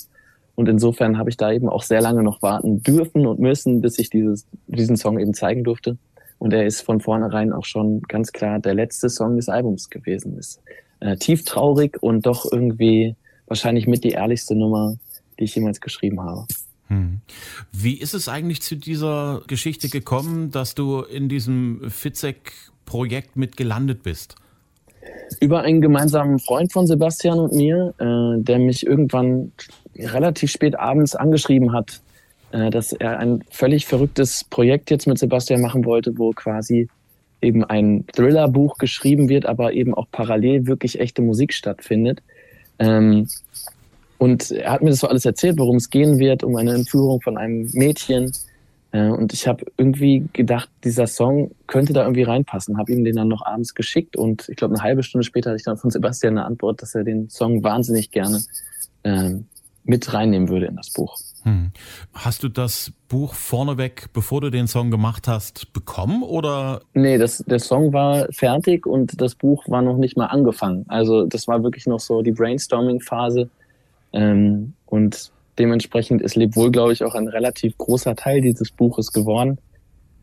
Und 0.55 0.69
insofern 0.69 1.17
habe 1.17 1.29
ich 1.29 1.37
da 1.37 1.51
eben 1.51 1.67
auch 1.67 1.83
sehr 1.83 2.01
lange 2.01 2.23
noch 2.23 2.41
warten 2.41 2.81
dürfen 2.81 3.27
und 3.27 3.39
müssen, 3.39 3.81
bis 3.81 3.99
ich 3.99 4.09
dieses, 4.09 4.47
diesen 4.67 4.95
Song 4.95 5.19
eben 5.19 5.33
zeigen 5.33 5.63
durfte. 5.63 5.97
Und 6.39 6.53
er 6.53 6.65
ist 6.65 6.81
von 6.81 7.01
vornherein 7.01 7.53
auch 7.53 7.65
schon 7.65 8.01
ganz 8.03 8.31
klar 8.31 8.59
der 8.59 8.73
letzte 8.73 9.09
Song 9.09 9.35
des 9.35 9.49
Albums 9.49 9.89
gewesen. 9.89 10.37
Ist 10.37 10.61
äh, 10.99 11.17
tief 11.17 11.43
traurig 11.43 12.01
und 12.01 12.25
doch 12.25 12.49
irgendwie 12.49 13.15
wahrscheinlich 13.47 13.87
mit 13.87 14.03
die 14.03 14.11
ehrlichste 14.11 14.55
Nummer, 14.55 14.97
die 15.39 15.43
ich 15.45 15.55
jemals 15.55 15.81
geschrieben 15.81 16.21
habe. 16.21 16.45
Hm. 16.87 17.21
Wie 17.71 17.95
ist 17.95 18.13
es 18.13 18.29
eigentlich 18.29 18.61
zu 18.61 18.75
dieser 18.75 19.41
Geschichte 19.47 19.89
gekommen, 19.89 20.51
dass 20.51 20.75
du 20.75 21.01
in 21.01 21.29
diesem 21.29 21.89
Fitzek-Projekt 21.89 23.35
mit 23.35 23.57
gelandet 23.57 24.03
bist? 24.03 24.35
Über 25.39 25.61
einen 25.61 25.81
gemeinsamen 25.81 26.39
Freund 26.39 26.71
von 26.71 26.87
Sebastian 26.87 27.39
und 27.39 27.53
mir, 27.53 27.93
äh, 27.99 28.41
der 28.41 28.59
mich 28.59 28.85
irgendwann 28.85 29.51
relativ 29.97 30.51
spät 30.51 30.77
abends 30.77 31.15
angeschrieben 31.15 31.73
hat, 31.73 32.01
äh, 32.51 32.69
dass 32.69 32.93
er 32.93 33.19
ein 33.19 33.43
völlig 33.49 33.85
verrücktes 33.85 34.43
Projekt 34.49 34.91
jetzt 34.91 35.07
mit 35.07 35.17
Sebastian 35.17 35.61
machen 35.61 35.85
wollte, 35.85 36.17
wo 36.17 36.31
quasi 36.31 36.87
eben 37.41 37.63
ein 37.63 38.05
Thriller-Buch 38.15 38.77
geschrieben 38.77 39.29
wird, 39.29 39.45
aber 39.45 39.73
eben 39.73 39.93
auch 39.93 40.07
parallel 40.11 40.67
wirklich 40.67 40.99
echte 40.99 41.21
Musik 41.21 41.53
stattfindet. 41.53 42.21
Ähm, 42.79 43.27
und 44.17 44.51
er 44.51 44.71
hat 44.71 44.81
mir 44.81 44.89
das 44.89 44.99
so 44.99 45.07
alles 45.07 45.25
erzählt, 45.25 45.57
worum 45.59 45.75
es 45.75 45.89
gehen 45.89 46.19
wird, 46.19 46.43
um 46.43 46.55
eine 46.55 46.73
Entführung 46.73 47.21
von 47.21 47.37
einem 47.37 47.69
Mädchen. 47.73 48.31
Äh, 48.95 49.09
und 49.09 49.33
ich 49.33 49.45
habe 49.45 49.65
irgendwie 49.77 50.29
gedacht, 50.31 50.69
dieser 50.85 51.07
Song 51.07 51.51
könnte 51.67 51.91
da 51.91 52.03
irgendwie 52.03 52.23
reinpassen. 52.23 52.77
Habe 52.77 52.93
ihm 52.93 53.03
den 53.03 53.15
dann 53.15 53.27
noch 53.27 53.45
abends 53.45 53.75
geschickt 53.75 54.15
und 54.15 54.47
ich 54.47 54.55
glaube, 54.55 54.73
eine 54.75 54.83
halbe 54.83 55.03
Stunde 55.03 55.25
später 55.25 55.49
hatte 55.49 55.57
ich 55.57 55.65
dann 55.65 55.77
von 55.77 55.89
Sebastian 55.89 56.37
eine 56.37 56.45
Antwort, 56.45 56.81
dass 56.81 56.95
er 56.95 57.03
den 57.03 57.29
Song 57.29 57.61
wahnsinnig 57.63 58.11
gerne 58.11 58.41
ähm, 59.03 59.47
mit 59.83 60.13
reinnehmen 60.13 60.47
würde 60.47 60.67
in 60.67 60.77
das 60.77 60.91
Buch. 60.91 61.17
Hm. 61.43 61.71
Hast 62.13 62.41
du 62.43 62.47
das 62.47 62.93
Buch 63.09 63.33
vorneweg, 63.33 64.13
bevor 64.13 64.39
du 64.39 64.49
den 64.49 64.67
Song 64.67 64.91
gemacht 64.91 65.27
hast, 65.27 65.73
bekommen 65.73 66.23
oder? 66.23 66.81
Nee, 66.93 67.17
das, 67.17 67.43
der 67.45 67.59
Song 67.59 67.91
war 67.91 68.27
fertig 68.31 68.87
und 68.87 69.19
das 69.19 69.35
Buch 69.35 69.65
war 69.67 69.81
noch 69.81 69.97
nicht 69.97 70.15
mal 70.15 70.27
angefangen. 70.27 70.85
Also 70.87 71.25
das 71.25 71.49
war 71.49 71.61
wirklich 71.63 71.85
noch 71.85 71.99
so 71.99 72.21
die 72.21 72.31
Brainstorming-Phase. 72.31 73.49
Ähm, 74.13 74.73
und 74.85 75.31
dementsprechend 75.57 76.21
ist 76.21 76.35
Leb 76.35 76.55
wohl, 76.55 76.71
glaube 76.71 76.93
ich, 76.93 77.03
auch 77.03 77.15
ein 77.15 77.27
relativ 77.27 77.77
großer 77.77 78.15
Teil 78.15 78.41
dieses 78.41 78.71
Buches 78.71 79.11
geworden, 79.11 79.59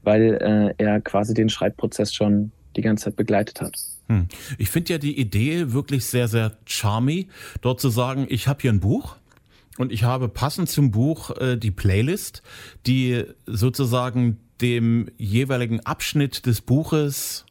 weil 0.02 0.34
äh, 0.34 0.82
er 0.82 1.00
quasi 1.00 1.34
den 1.34 1.48
Schreibprozess 1.48 2.12
schon 2.12 2.52
die 2.76 2.82
ganze 2.82 3.04
Zeit 3.04 3.16
begleitet 3.16 3.60
hat. 3.60 3.76
Hm. 4.08 4.28
Ich 4.58 4.70
finde 4.70 4.94
ja 4.94 4.98
die 4.98 5.18
Idee 5.18 5.72
wirklich 5.72 6.06
sehr, 6.06 6.28
sehr 6.28 6.56
charmy, 6.66 7.28
dort 7.60 7.80
zu 7.80 7.88
sagen, 7.88 8.26
ich 8.28 8.48
habe 8.48 8.60
hier 8.62 8.72
ein 8.72 8.80
Buch 8.80 9.16
und 9.78 9.92
ich 9.92 10.04
habe 10.04 10.28
passend 10.28 10.68
zum 10.68 10.90
Buch 10.90 11.30
äh, 11.38 11.56
die 11.56 11.70
Playlist, 11.70 12.42
die 12.86 13.24
sozusagen 13.46 14.38
dem 14.60 15.08
jeweiligen 15.16 15.80
Abschnitt 15.80 16.46
des 16.46 16.60
Buches 16.60 17.46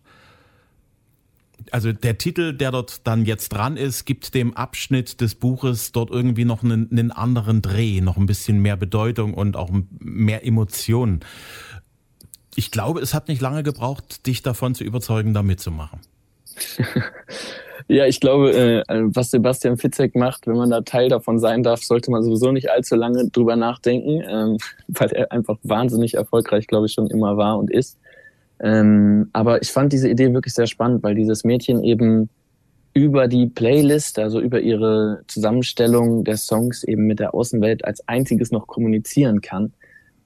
also 1.72 1.92
der 1.92 2.18
Titel, 2.18 2.54
der 2.54 2.72
dort 2.72 3.06
dann 3.06 3.26
jetzt 3.26 3.50
dran 3.50 3.78
ist, 3.78 4.06
gibt 4.06 4.34
dem 4.34 4.56
Abschnitt 4.56 5.22
des 5.22 5.36
Buches 5.36 5.92
dort 5.92 6.10
irgendwie 6.10 6.46
noch 6.46 6.64
einen, 6.64 6.90
einen 6.92 7.12
anderen 7.12 7.62
Dreh, 7.62 8.02
noch 8.02 8.18
ein 8.18 8.26
bisschen 8.26 8.62
mehr 8.62 8.78
Bedeutung 8.78 9.34
und 9.34 9.56
auch 9.56 9.70
mehr 10.00 10.46
Emotionen. 10.46 11.22
Ich 12.56 12.72
glaube, 12.72 13.00
es 13.00 13.14
hat 13.14 13.28
nicht 13.28 13.42
lange 13.42 13.64
gebraucht, 13.64 14.26
dich 14.28 14.42
davon 14.42 14.76
zu 14.76 14.84
überzeugen, 14.84 15.34
da 15.34 15.44
mitzumachen. 15.44 16.00
Ja, 17.88 18.06
ich 18.06 18.22
glaube, 18.22 18.54
äh, 18.54 18.84
was 18.88 19.32
Sebastian 19.32 19.78
Fitzek 19.78 20.16
macht, 20.16 20.48
wenn 20.48 20.56
man 20.56 20.70
da 20.70 20.80
Teil 20.80 21.10
davon 21.10 21.40
sein 21.40 21.62
darf, 21.62 21.84
sollte 21.84 22.10
man 22.10 22.24
sowieso 22.24 22.52
nicht 22.54 22.70
allzu 22.70 22.96
lange 22.96 23.30
drüber 23.30 23.58
nachdenken, 23.58 24.24
ähm, 24.26 24.58
weil 24.88 25.10
er 25.12 25.32
einfach 25.34 25.58
wahnsinnig 25.64 26.14
erfolgreich, 26.14 26.68
glaube 26.68 26.86
ich, 26.86 26.94
schon 26.94 27.08
immer 27.08 27.36
war 27.36 27.58
und 27.58 27.70
ist. 27.70 27.98
Ähm, 28.62 29.30
aber 29.34 29.62
ich 29.62 29.72
fand 29.72 29.92
diese 29.92 30.10
Idee 30.10 30.34
wirklich 30.34 30.54
sehr 30.54 30.68
spannend, 30.68 31.04
weil 31.04 31.16
dieses 31.16 31.44
Mädchen 31.44 31.84
eben 31.84 32.30
über 32.94 33.28
die 33.28 33.48
Playlist, 33.48 34.20
also 34.20 34.40
über 34.40 34.60
ihre 34.60 35.22
Zusammenstellung 35.28 36.24
der 36.24 36.38
Songs 36.38 36.84
eben 36.84 37.08
mit 37.08 37.20
der 37.20 37.34
Außenwelt 37.34 37.86
als 37.86 38.08
einziges 38.08 38.52
noch 38.52 38.68
kommunizieren 38.68 39.42
kann. 39.42 39.74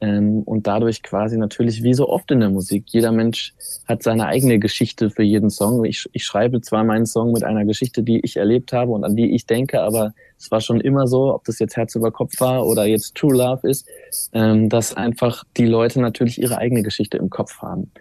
Ähm, 0.02 0.42
und 0.42 0.68
dadurch 0.68 1.04
quasi 1.04 1.38
natürlich 1.38 1.82
wie 1.82 1.94
so 1.94 2.10
oft 2.10 2.30
in 2.32 2.42
der 2.42 2.50
Musik. 2.50 2.84
Jeder 2.88 3.14
Mensch 3.14 3.54
hat 3.88 4.04
seine 4.04 4.26
eigene 4.26 4.60
Geschichte 4.60 5.10
für 5.10 5.24
jeden 5.24 5.50
Song. 5.50 5.86
Ich, 5.86 6.10
ich 6.12 6.26
schreibe 6.26 6.60
zwar 6.60 6.84
meinen 6.84 7.06
Song 7.06 7.32
mit 7.32 7.44
einer 7.46 7.64
Geschichte, 7.64 8.04
die 8.04 8.20
ich 8.20 8.36
erlebt 8.36 8.74
habe 8.74 8.92
und 8.92 9.06
an 9.06 9.16
die 9.16 9.34
ich 9.34 9.46
denke, 9.46 9.82
aber 9.82 10.14
es 10.38 10.52
war 10.52 10.60
schon 10.60 10.82
immer 10.82 11.08
so, 11.08 11.34
ob 11.34 11.46
das 11.46 11.60
jetzt 11.60 11.78
Herz 11.78 11.96
über 11.96 12.12
Kopf 12.12 12.42
war 12.42 12.66
oder 12.66 12.86
jetzt 12.86 13.16
True 13.16 13.38
Love 13.38 13.70
ist, 13.70 13.88
ähm, 14.34 14.68
dass 14.68 14.94
einfach 14.94 15.46
die 15.56 15.66
Leute 15.66 16.02
natürlich 16.02 16.42
ihre 16.42 16.58
eigene 16.58 16.84
Geschichte 16.84 17.18
im 17.18 17.30
Kopf 17.30 17.62
haben. 17.62 17.92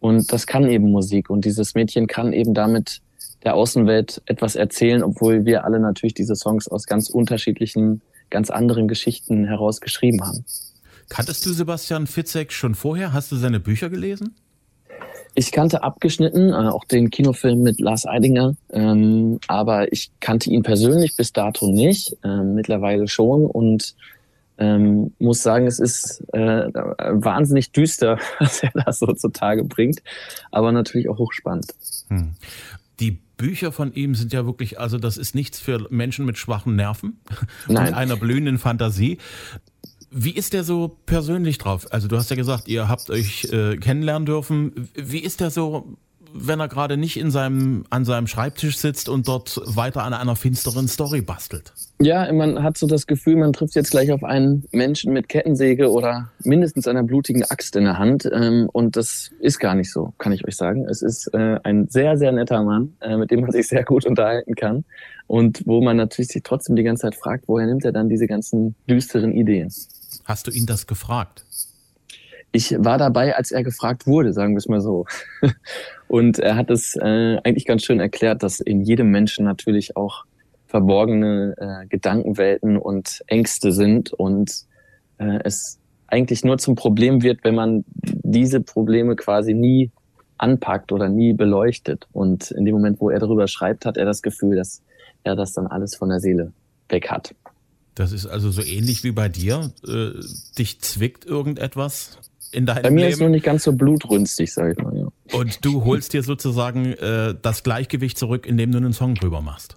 Und 0.00 0.32
das 0.32 0.46
kann 0.46 0.68
eben 0.68 0.90
Musik. 0.90 1.30
Und 1.30 1.44
dieses 1.44 1.74
Mädchen 1.74 2.06
kann 2.06 2.32
eben 2.32 2.54
damit 2.54 3.00
der 3.44 3.54
Außenwelt 3.54 4.22
etwas 4.26 4.56
erzählen, 4.56 5.02
obwohl 5.02 5.44
wir 5.44 5.64
alle 5.64 5.80
natürlich 5.80 6.14
diese 6.14 6.34
Songs 6.34 6.68
aus 6.68 6.86
ganz 6.86 7.08
unterschiedlichen, 7.08 8.02
ganz 8.28 8.50
anderen 8.50 8.88
Geschichten 8.88 9.46
heraus 9.46 9.80
geschrieben 9.80 10.22
haben. 10.22 10.44
Kanntest 11.08 11.44
du 11.44 11.52
Sebastian 11.52 12.06
Fitzek 12.06 12.52
schon 12.52 12.74
vorher? 12.74 13.12
Hast 13.12 13.32
du 13.32 13.36
seine 13.36 13.60
Bücher 13.60 13.90
gelesen? 13.90 14.34
Ich 15.34 15.52
kannte 15.52 15.82
abgeschnitten, 15.82 16.50
äh, 16.50 16.68
auch 16.68 16.84
den 16.84 17.10
Kinofilm 17.10 17.62
mit 17.62 17.80
Lars 17.80 18.06
Eidinger, 18.06 18.56
ähm, 18.72 19.38
aber 19.46 19.92
ich 19.92 20.10
kannte 20.20 20.50
ihn 20.50 20.62
persönlich 20.62 21.16
bis 21.16 21.32
dato 21.32 21.70
nicht, 21.70 22.16
äh, 22.24 22.42
mittlerweile 22.42 23.06
schon 23.06 23.46
und 23.46 23.94
ähm, 24.60 25.12
muss 25.18 25.42
sagen, 25.42 25.66
es 25.66 25.80
ist 25.80 26.22
äh, 26.32 26.68
wahnsinnig 26.68 27.72
düster, 27.72 28.18
was 28.38 28.62
er 28.62 28.70
da 28.74 28.92
so 28.92 29.06
zutage 29.06 29.64
bringt, 29.64 30.02
aber 30.52 30.70
natürlich 30.70 31.08
auch 31.08 31.18
hochspannend. 31.18 31.74
Hm. 32.08 32.34
Die 33.00 33.18
Bücher 33.38 33.72
von 33.72 33.94
ihm 33.94 34.14
sind 34.14 34.34
ja 34.34 34.44
wirklich, 34.44 34.78
also 34.78 34.98
das 34.98 35.16
ist 35.16 35.34
nichts 35.34 35.58
für 35.58 35.86
Menschen 35.90 36.26
mit 36.26 36.36
schwachen 36.36 36.76
Nerven 36.76 37.20
Nein. 37.68 37.88
und 37.88 37.94
einer 37.94 38.16
blühenden 38.16 38.58
Fantasie. 38.58 39.18
Wie 40.10 40.32
ist 40.32 40.52
der 40.52 40.64
so 40.64 40.98
persönlich 41.06 41.56
drauf? 41.56 41.86
Also 41.90 42.08
du 42.08 42.16
hast 42.16 42.28
ja 42.28 42.36
gesagt, 42.36 42.68
ihr 42.68 42.88
habt 42.88 43.08
euch 43.10 43.44
äh, 43.52 43.76
kennenlernen 43.76 44.26
dürfen. 44.26 44.90
Wie 44.94 45.20
ist 45.20 45.40
der 45.40 45.50
so 45.50 45.96
wenn 46.34 46.60
er 46.60 46.68
gerade 46.68 46.96
nicht 46.96 47.18
in 47.18 47.30
seinem, 47.30 47.84
an 47.90 48.04
seinem 48.04 48.26
Schreibtisch 48.26 48.78
sitzt 48.78 49.08
und 49.08 49.28
dort 49.28 49.60
weiter 49.64 50.04
an 50.04 50.14
einer 50.14 50.36
finsteren 50.36 50.88
Story 50.88 51.20
bastelt. 51.20 51.72
Ja, 52.00 52.32
man 52.32 52.62
hat 52.62 52.78
so 52.78 52.86
das 52.86 53.06
Gefühl, 53.06 53.36
man 53.36 53.52
trifft 53.52 53.74
jetzt 53.74 53.90
gleich 53.90 54.10
auf 54.10 54.24
einen 54.24 54.64
Menschen 54.72 55.12
mit 55.12 55.28
Kettensäge 55.28 55.90
oder 55.90 56.30
mindestens 56.42 56.86
einer 56.86 57.02
blutigen 57.02 57.44
Axt 57.44 57.76
in 57.76 57.84
der 57.84 57.98
Hand. 57.98 58.28
Ähm, 58.32 58.70
und 58.72 58.96
das 58.96 59.30
ist 59.40 59.58
gar 59.58 59.74
nicht 59.74 59.92
so, 59.92 60.14
kann 60.18 60.32
ich 60.32 60.46
euch 60.46 60.56
sagen. 60.56 60.86
Es 60.88 61.02
ist 61.02 61.26
äh, 61.34 61.58
ein 61.62 61.88
sehr, 61.88 62.16
sehr 62.16 62.32
netter 62.32 62.62
Mann, 62.62 62.94
äh, 63.00 63.16
mit 63.16 63.30
dem 63.30 63.40
man 63.40 63.52
sich 63.52 63.68
sehr 63.68 63.84
gut 63.84 64.06
unterhalten 64.06 64.54
kann. 64.54 64.84
Und 65.26 65.62
wo 65.66 65.82
man 65.82 65.96
natürlich 65.96 66.28
sich 66.28 66.42
trotzdem 66.42 66.74
die 66.74 66.82
ganze 66.82 67.02
Zeit 67.02 67.14
fragt, 67.14 67.44
woher 67.46 67.66
nimmt 67.66 67.84
er 67.84 67.92
dann 67.92 68.08
diese 68.08 68.26
ganzen 68.26 68.74
düsteren 68.88 69.32
Ideen? 69.32 69.72
Hast 70.24 70.46
du 70.46 70.50
ihn 70.50 70.66
das 70.66 70.86
gefragt? 70.86 71.44
Ich 72.52 72.74
war 72.78 72.98
dabei, 72.98 73.36
als 73.36 73.52
er 73.52 73.62
gefragt 73.62 74.06
wurde, 74.06 74.32
sagen 74.32 74.54
wir 74.54 74.58
es 74.58 74.68
mal 74.68 74.80
so. 74.80 75.06
Und 76.08 76.38
er 76.38 76.56
hat 76.56 76.70
es 76.70 76.96
äh, 76.96 77.38
eigentlich 77.44 77.66
ganz 77.66 77.84
schön 77.84 78.00
erklärt, 78.00 78.42
dass 78.42 78.58
in 78.58 78.80
jedem 78.80 79.10
Menschen 79.10 79.44
natürlich 79.44 79.96
auch 79.96 80.24
verborgene 80.66 81.54
äh, 81.56 81.86
Gedankenwelten 81.86 82.76
und 82.76 83.22
Ängste 83.26 83.72
sind 83.72 84.12
und 84.12 84.66
äh, 85.18 85.40
es 85.42 85.78
eigentlich 86.06 86.44
nur 86.44 86.58
zum 86.58 86.76
Problem 86.76 87.22
wird, 87.22 87.40
wenn 87.42 87.56
man 87.56 87.84
diese 87.94 88.60
Probleme 88.60 89.16
quasi 89.16 89.52
nie 89.52 89.90
anpackt 90.38 90.92
oder 90.92 91.08
nie 91.08 91.32
beleuchtet. 91.32 92.06
Und 92.12 92.50
in 92.52 92.64
dem 92.64 92.74
Moment, 92.74 93.00
wo 93.00 93.10
er 93.10 93.18
darüber 93.18 93.46
schreibt, 93.46 93.84
hat 93.84 93.96
er 93.96 94.04
das 94.04 94.22
Gefühl, 94.22 94.56
dass 94.56 94.82
er 95.22 95.36
das 95.36 95.52
dann 95.52 95.66
alles 95.66 95.94
von 95.94 96.08
der 96.08 96.20
Seele 96.20 96.52
weg 96.88 97.10
hat. 97.10 97.34
Das 97.94 98.12
ist 98.12 98.26
also 98.26 98.50
so 98.50 98.62
ähnlich 98.62 99.04
wie 99.04 99.12
bei 99.12 99.28
dir. 99.28 99.72
Äh, 99.86 100.20
dich 100.56 100.80
zwickt 100.80 101.26
irgendetwas 101.26 102.18
in 102.52 102.66
deinem 102.66 102.82
Bei 102.82 102.90
mir 102.90 103.00
Leben. 103.02 103.12
ist 103.12 103.20
noch 103.20 103.28
nicht 103.28 103.44
ganz 103.44 103.64
so 103.64 103.72
blutrünstig, 103.72 104.52
sag 104.52 104.72
ich 104.72 104.82
mal. 104.82 104.96
Ja. 104.96 105.38
Und 105.38 105.64
du 105.64 105.84
holst 105.84 106.12
dir 106.12 106.22
sozusagen 106.22 106.92
äh, 106.94 107.34
das 107.40 107.62
Gleichgewicht 107.62 108.18
zurück, 108.18 108.46
indem 108.46 108.72
du 108.72 108.78
einen 108.78 108.92
Song 108.92 109.14
drüber 109.14 109.40
machst. 109.40 109.76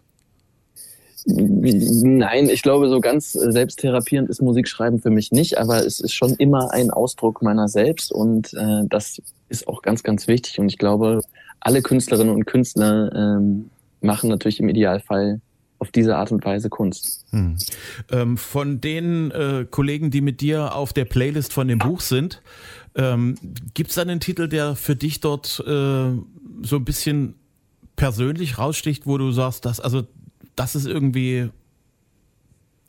Nein, 1.26 2.50
ich 2.50 2.64
glaube, 2.64 2.90
so 2.90 3.00
ganz 3.00 3.32
selbsttherapierend 3.32 4.30
ist 4.30 4.42
Musikschreiben 4.42 5.00
für 5.00 5.10
mich 5.10 5.32
nicht, 5.32 5.58
aber 5.58 5.86
es 5.86 6.02
ist 6.02 6.14
schon 6.14 6.34
immer 6.34 6.72
ein 6.74 6.92
Ausdruck 6.92 7.42
meiner 7.42 7.70
selbst 7.70 8.12
und 8.12 8.54
äh, 8.54 8.82
das 8.90 9.22
ist 9.48 9.68
auch 9.68 9.82
ganz, 9.82 10.04
ganz 10.04 10.28
wichtig. 10.28 10.60
Und 10.60 10.68
ich 10.68 10.78
glaube, 10.78 11.22
alle 11.62 11.82
Künstlerinnen 11.82 12.34
und 12.34 12.46
Künstler 12.46 13.12
ähm, 13.16 13.70
machen 14.02 14.30
natürlich 14.30 14.60
im 14.60 14.68
Idealfall 14.68 15.40
auf 15.84 15.91
diese 15.91 16.15
Art 16.15 16.32
und 16.32 16.46
Weise 16.46 16.69
Kunst. 16.69 17.26
Hm. 17.32 17.58
Ähm, 18.10 18.38
von 18.38 18.80
den 18.80 19.32
äh, 19.32 19.65
Kollegen, 19.69 20.12
die 20.12 20.22
mit 20.22 20.39
dir 20.39 20.74
auf 20.74 20.93
der 20.93 21.04
Playlist 21.04 21.52
von 21.52 21.67
dem 21.67 21.78
Buch 21.78 22.00
sind, 22.00 22.41
ähm, 22.96 23.36
gibt 23.74 23.91
es 23.91 23.98
einen 23.98 24.22
Titel, 24.22 24.48
der 24.48 24.78
für 24.78 24.96
dich 24.96 25.19
dort 25.19 25.60
äh, 25.60 26.12
so 26.62 26.76
ein 26.78 26.86
bisschen 26.86 27.36
persönlich 27.98 28.58
raussticht, 28.58 29.06
wo 29.06 29.17
du 29.17 29.32
sagst, 29.34 29.65
dass, 29.65 29.82
also 29.82 30.08
das 30.56 30.76
ist 30.76 30.86
irgendwie, 30.86 31.50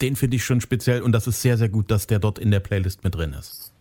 den 0.01 0.15
finde 0.15 0.37
ich 0.37 0.45
schon 0.45 0.61
speziell 0.61 1.03
und 1.03 1.11
das 1.11 1.27
ist 1.27 1.43
sehr, 1.43 1.59
sehr 1.59 1.69
gut, 1.69 1.91
dass 1.91 2.07
der 2.07 2.21
dort 2.21 2.39
in 2.39 2.53
der 2.53 2.61
Playlist 2.61 3.03
mit 3.03 3.17
drin 3.17 3.33
ist. 3.33 3.74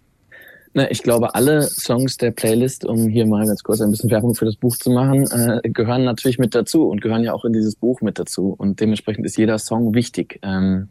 Na, 0.76 0.90
ich 0.90 1.04
glaube, 1.04 1.36
alle 1.36 1.62
Songs 1.62 2.18
der 2.18 2.32
Playlist, 2.32 2.84
um 2.84 3.08
hier 3.08 3.28
mal 3.28 3.46
ganz 3.46 3.62
kurz 3.62 3.80
ein 3.80 3.92
bisschen 3.92 4.10
Werbung 4.10 4.34
für 4.34 4.46
das 4.46 4.56
Buch 4.56 4.76
zu 4.76 4.90
machen, 4.90 5.30
äh, 5.30 5.70
gehören 5.70 6.04
natürlich 6.04 6.40
mit 6.40 6.56
dazu 6.56 6.88
und 6.88 7.00
gehören 7.00 7.24
ja 7.24 7.34
auch 7.34 7.46
in 7.46 7.54
dieses 7.54 7.76
Buch 7.76 8.02
mit 8.02 8.18
dazu. 8.18 8.56
Und 8.58 8.80
dementsprechend 8.80 9.24
ist 9.24 9.38
jeder 9.38 9.60
Song 9.60 9.94
wichtig. 9.94 10.40
Ähm, 10.42 10.90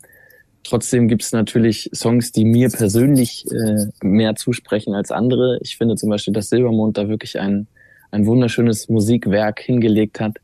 trotzdem 0.62 1.08
gibt 1.08 1.22
es 1.22 1.32
natürlich 1.32 1.90
Songs, 1.92 2.30
die 2.30 2.44
mir 2.44 2.68
persönlich 2.68 3.44
äh, 3.50 3.86
mehr 4.06 4.36
zusprechen 4.36 4.94
als 4.94 5.10
andere. 5.10 5.58
Ich 5.62 5.76
finde 5.76 5.96
zum 5.96 6.10
Beispiel, 6.10 6.32
dass 6.32 6.48
Silbermond 6.48 6.96
da 6.96 7.08
wirklich 7.08 7.40
ein, 7.40 7.66
ein 8.12 8.24
wunderschönes 8.24 8.88
Musikwerk 8.88 9.58
hingelegt 9.58 10.20
hat. 10.20 10.36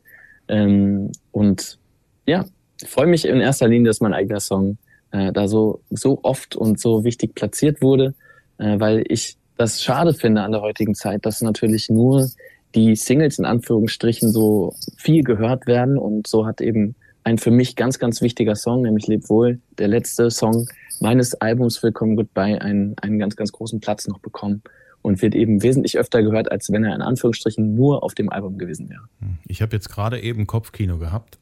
Ähm, 0.48 1.12
und 1.30 1.78
ja, 2.26 2.44
freue 2.84 3.06
mich 3.06 3.24
in 3.24 3.40
erster 3.40 3.68
Linie, 3.68 3.86
dass 3.86 4.00
mein 4.00 4.14
eigener 4.14 4.40
Song 4.40 4.78
äh, 5.12 5.32
da 5.32 5.46
so, 5.46 5.80
so 5.90 6.18
oft 6.24 6.56
und 6.56 6.80
so 6.80 7.04
wichtig 7.04 7.36
platziert 7.36 7.80
wurde 7.82 8.16
äh, 8.58 8.78
weil 8.78 9.04
ich 9.08 9.36
das 9.56 9.82
schade 9.82 10.14
finde 10.14 10.42
an 10.42 10.52
der 10.52 10.60
heutigen 10.60 10.94
Zeit, 10.94 11.26
dass 11.26 11.40
natürlich 11.42 11.88
nur 11.88 12.28
die 12.74 12.96
Singles 12.96 13.38
in 13.38 13.44
Anführungsstrichen 13.44 14.30
so 14.30 14.74
viel 14.96 15.24
gehört 15.24 15.66
werden 15.66 15.98
und 15.98 16.26
so 16.26 16.46
hat 16.46 16.60
eben 16.60 16.94
ein 17.24 17.38
für 17.38 17.50
mich 17.50 17.76
ganz, 17.76 17.98
ganz 17.98 18.22
wichtiger 18.22 18.54
Song, 18.54 18.82
nämlich 18.82 19.06
Leb 19.06 19.28
wohl, 19.28 19.60
der 19.78 19.88
letzte 19.88 20.30
Song 20.30 20.68
meines 21.00 21.34
Albums 21.34 21.82
Willkommen 21.82 22.16
Goodbye, 22.16 22.60
einen, 22.60 22.96
einen 22.98 23.18
ganz, 23.18 23.36
ganz 23.36 23.52
großen 23.52 23.80
Platz 23.80 24.06
noch 24.06 24.18
bekommen 24.18 24.62
und 25.02 25.22
wird 25.22 25.34
eben 25.34 25.62
wesentlich 25.62 25.98
öfter 25.98 26.22
gehört, 26.22 26.50
als 26.50 26.70
wenn 26.70 26.84
er 26.84 26.94
in 26.94 27.02
Anführungsstrichen 27.02 27.74
nur 27.74 28.02
auf 28.02 28.14
dem 28.14 28.30
Album 28.30 28.58
gewesen 28.58 28.88
wäre. 28.88 29.02
Hm, 29.20 29.38
ich 29.46 29.62
habe 29.62 29.74
jetzt 29.74 29.88
gerade 29.88 30.20
eben 30.20 30.46
Kopfkino 30.46 30.98
gehabt. 30.98 31.38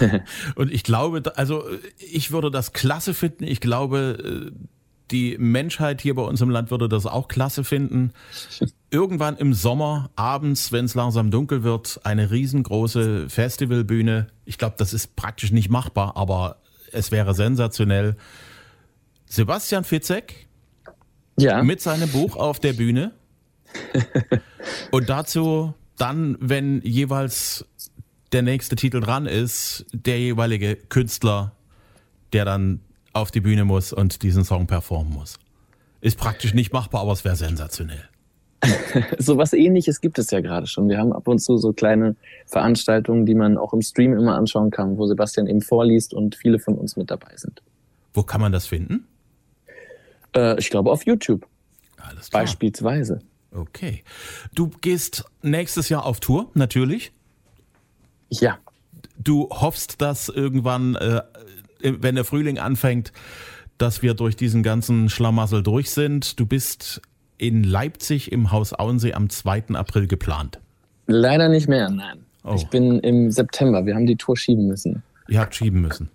und 0.56 0.72
ich 0.72 0.84
glaube, 0.84 1.22
also 1.36 1.64
ich 1.98 2.30
würde 2.30 2.50
das 2.50 2.72
klasse 2.72 3.14
finden. 3.14 3.44
Ich 3.44 3.60
glaube, 3.60 4.52
die 5.10 5.36
Menschheit 5.38 6.00
hier 6.00 6.14
bei 6.14 6.22
uns 6.22 6.40
im 6.40 6.50
Land 6.50 6.70
würde 6.70 6.88
das 6.88 7.06
auch 7.06 7.28
klasse 7.28 7.64
finden. 7.64 8.12
Irgendwann 8.90 9.36
im 9.36 9.52
Sommer, 9.54 10.10
abends, 10.16 10.72
wenn 10.72 10.86
es 10.86 10.94
langsam 10.94 11.30
dunkel 11.30 11.62
wird, 11.62 12.00
eine 12.04 12.30
riesengroße 12.30 13.28
Festivalbühne. 13.28 14.28
Ich 14.44 14.58
glaube, 14.58 14.76
das 14.78 14.92
ist 14.94 15.14
praktisch 15.16 15.52
nicht 15.52 15.68
machbar, 15.68 16.16
aber 16.16 16.56
es 16.92 17.10
wäre 17.10 17.34
sensationell. 17.34 18.16
Sebastian 19.26 19.84
Fitzek 19.84 20.46
ja. 21.38 21.62
mit 21.62 21.82
seinem 21.82 22.08
Buch 22.10 22.36
auf 22.36 22.60
der 22.60 22.72
Bühne. 22.72 23.12
Und 24.90 25.08
dazu 25.10 25.74
dann, 25.98 26.36
wenn 26.40 26.80
jeweils 26.82 27.66
der 28.32 28.42
nächste 28.42 28.76
Titel 28.76 29.00
dran 29.00 29.26
ist, 29.26 29.86
der 29.92 30.18
jeweilige 30.18 30.76
Künstler, 30.76 31.52
der 32.32 32.44
dann 32.44 32.80
auf 33.20 33.30
die 33.30 33.40
Bühne 33.40 33.64
muss 33.64 33.92
und 33.92 34.22
diesen 34.22 34.44
Song 34.44 34.66
performen 34.66 35.12
muss. 35.12 35.38
Ist 36.00 36.18
praktisch 36.18 36.54
nicht 36.54 36.72
machbar, 36.72 37.02
aber 37.02 37.12
es 37.12 37.24
wäre 37.24 37.36
sensationell. 37.36 38.08
so 39.18 39.36
was 39.36 39.52
ähnliches 39.52 40.00
gibt 40.00 40.18
es 40.18 40.30
ja 40.30 40.40
gerade 40.40 40.66
schon. 40.66 40.88
Wir 40.88 40.98
haben 40.98 41.12
ab 41.12 41.28
und 41.28 41.38
zu 41.38 41.58
so 41.58 41.72
kleine 41.72 42.16
Veranstaltungen, 42.46 43.24
die 43.24 43.34
man 43.34 43.56
auch 43.56 43.72
im 43.72 43.82
Stream 43.82 44.16
immer 44.16 44.34
anschauen 44.34 44.70
kann, 44.70 44.98
wo 44.98 45.06
Sebastian 45.06 45.46
eben 45.46 45.60
vorliest 45.60 46.12
und 46.12 46.34
viele 46.34 46.58
von 46.58 46.74
uns 46.74 46.96
mit 46.96 47.10
dabei 47.10 47.36
sind. 47.36 47.62
Wo 48.12 48.22
kann 48.22 48.40
man 48.40 48.52
das 48.52 48.66
finden? 48.66 49.06
Äh, 50.34 50.58
ich 50.58 50.70
glaube 50.70 50.90
auf 50.90 51.06
YouTube. 51.06 51.46
Alles 51.96 52.30
klar. 52.30 52.42
Beispielsweise. 52.42 53.20
Okay. 53.52 54.02
Du 54.54 54.70
gehst 54.80 55.24
nächstes 55.42 55.88
Jahr 55.88 56.04
auf 56.04 56.20
Tour, 56.20 56.50
natürlich. 56.54 57.12
Ja. 58.30 58.58
Du 59.18 59.48
hoffst, 59.50 60.00
dass 60.00 60.28
irgendwann, 60.28 60.94
äh, 60.96 61.22
wenn 61.82 62.14
der 62.14 62.24
Frühling 62.24 62.58
anfängt, 62.58 63.12
dass 63.78 64.02
wir 64.02 64.14
durch 64.14 64.36
diesen 64.36 64.62
ganzen 64.62 65.08
Schlamassel 65.08 65.62
durch 65.62 65.90
sind. 65.90 66.38
Du 66.38 66.46
bist 66.46 67.00
in 67.38 67.62
Leipzig 67.62 68.32
im 68.32 68.50
Haus 68.50 68.72
Auensee 68.72 69.14
am 69.14 69.30
2. 69.30 69.74
April 69.74 70.06
geplant. 70.06 70.58
Leider 71.06 71.48
nicht 71.48 71.68
mehr, 71.68 71.88
nein. 71.88 72.24
Oh. 72.44 72.54
Ich 72.56 72.68
bin 72.68 72.98
im 73.00 73.30
September. 73.30 73.86
Wir 73.86 73.94
haben 73.94 74.06
die 74.06 74.16
Tour 74.16 74.36
schieben 74.36 74.66
müssen. 74.66 75.02
Ihr 75.28 75.40
habt 75.40 75.54
schieben 75.54 75.80
müssen. 75.80 76.10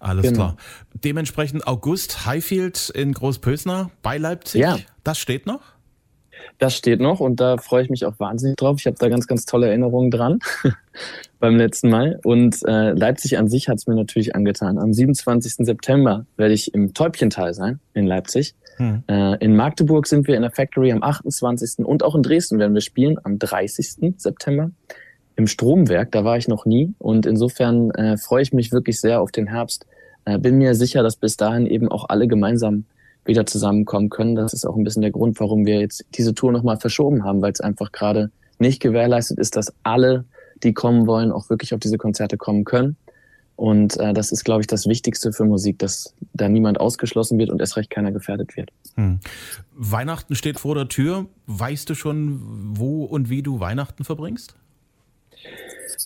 Alles 0.00 0.24
genau. 0.24 0.34
klar. 0.34 0.56
Dementsprechend 0.92 1.66
August 1.66 2.26
Highfield 2.26 2.90
in 2.90 3.12
Großpösner 3.12 3.90
bei 4.02 4.18
Leipzig. 4.18 4.60
Ja. 4.60 4.78
Das 5.02 5.18
steht 5.18 5.46
noch? 5.46 5.60
Das 6.58 6.74
steht 6.74 7.00
noch 7.00 7.20
und 7.20 7.40
da 7.40 7.56
freue 7.56 7.82
ich 7.82 7.90
mich 7.90 8.04
auch 8.04 8.18
wahnsinnig 8.18 8.56
drauf. 8.56 8.76
Ich 8.78 8.86
habe 8.86 8.96
da 8.98 9.08
ganz, 9.08 9.26
ganz 9.26 9.44
tolle 9.44 9.68
Erinnerungen 9.68 10.10
dran 10.10 10.38
beim 11.40 11.56
letzten 11.56 11.90
Mal. 11.90 12.20
Und 12.24 12.56
äh, 12.66 12.92
Leipzig 12.92 13.38
an 13.38 13.48
sich 13.48 13.68
hat 13.68 13.78
es 13.78 13.86
mir 13.86 13.94
natürlich 13.94 14.34
angetan. 14.34 14.78
Am 14.78 14.92
27. 14.92 15.66
September 15.66 16.26
werde 16.36 16.54
ich 16.54 16.74
im 16.74 16.94
Täubchental 16.94 17.54
sein 17.54 17.80
in 17.92 18.06
Leipzig. 18.06 18.54
Hm. 18.76 19.04
Äh, 19.08 19.36
in 19.44 19.56
Magdeburg 19.56 20.06
sind 20.06 20.26
wir 20.26 20.36
in 20.36 20.42
der 20.42 20.50
Factory 20.50 20.92
am 20.92 21.02
28. 21.02 21.84
und 21.84 22.02
auch 22.02 22.14
in 22.14 22.22
Dresden 22.22 22.58
werden 22.58 22.74
wir 22.74 22.80
spielen 22.80 23.18
am 23.22 23.38
30. 23.38 24.14
September. 24.16 24.70
Im 25.36 25.48
Stromwerk, 25.48 26.12
da 26.12 26.24
war 26.24 26.36
ich 26.36 26.46
noch 26.46 26.64
nie 26.64 26.94
und 26.98 27.26
insofern 27.26 27.90
äh, 27.92 28.16
freue 28.16 28.42
ich 28.42 28.52
mich 28.52 28.70
wirklich 28.70 29.00
sehr 29.00 29.20
auf 29.20 29.32
den 29.32 29.48
Herbst. 29.48 29.86
Äh, 30.24 30.38
bin 30.38 30.58
mir 30.58 30.74
sicher, 30.74 31.02
dass 31.02 31.16
bis 31.16 31.36
dahin 31.36 31.66
eben 31.66 31.88
auch 31.88 32.08
alle 32.08 32.28
gemeinsam 32.28 32.84
wieder 33.24 33.46
zusammenkommen 33.46 34.10
können. 34.10 34.34
Das 34.34 34.52
ist 34.52 34.66
auch 34.66 34.76
ein 34.76 34.84
bisschen 34.84 35.02
der 35.02 35.10
Grund, 35.10 35.40
warum 35.40 35.66
wir 35.66 35.80
jetzt 35.80 36.04
diese 36.14 36.34
Tour 36.34 36.52
nochmal 36.52 36.78
verschoben 36.78 37.24
haben, 37.24 37.42
weil 37.42 37.52
es 37.52 37.60
einfach 37.60 37.92
gerade 37.92 38.30
nicht 38.58 38.80
gewährleistet 38.80 39.38
ist, 39.38 39.56
dass 39.56 39.72
alle, 39.82 40.24
die 40.62 40.72
kommen 40.72 41.06
wollen, 41.06 41.32
auch 41.32 41.50
wirklich 41.50 41.74
auf 41.74 41.80
diese 41.80 41.98
Konzerte 41.98 42.36
kommen 42.36 42.64
können. 42.64 42.96
Und 43.56 43.96
äh, 43.98 44.12
das 44.12 44.32
ist, 44.32 44.44
glaube 44.44 44.62
ich, 44.62 44.66
das 44.66 44.86
Wichtigste 44.86 45.32
für 45.32 45.44
Musik, 45.44 45.78
dass 45.78 46.14
da 46.32 46.48
niemand 46.48 46.80
ausgeschlossen 46.80 47.38
wird 47.38 47.50
und 47.50 47.60
erst 47.60 47.76
recht 47.76 47.90
keiner 47.90 48.10
gefährdet 48.10 48.56
wird. 48.56 48.70
Hm. 48.96 49.20
Weihnachten 49.72 50.34
steht 50.34 50.58
vor 50.58 50.74
der 50.74 50.88
Tür. 50.88 51.26
Weißt 51.46 51.88
du 51.88 51.94
schon, 51.94 52.40
wo 52.76 53.04
und 53.04 53.30
wie 53.30 53.42
du 53.42 53.60
Weihnachten 53.60 54.04
verbringst? 54.04 54.56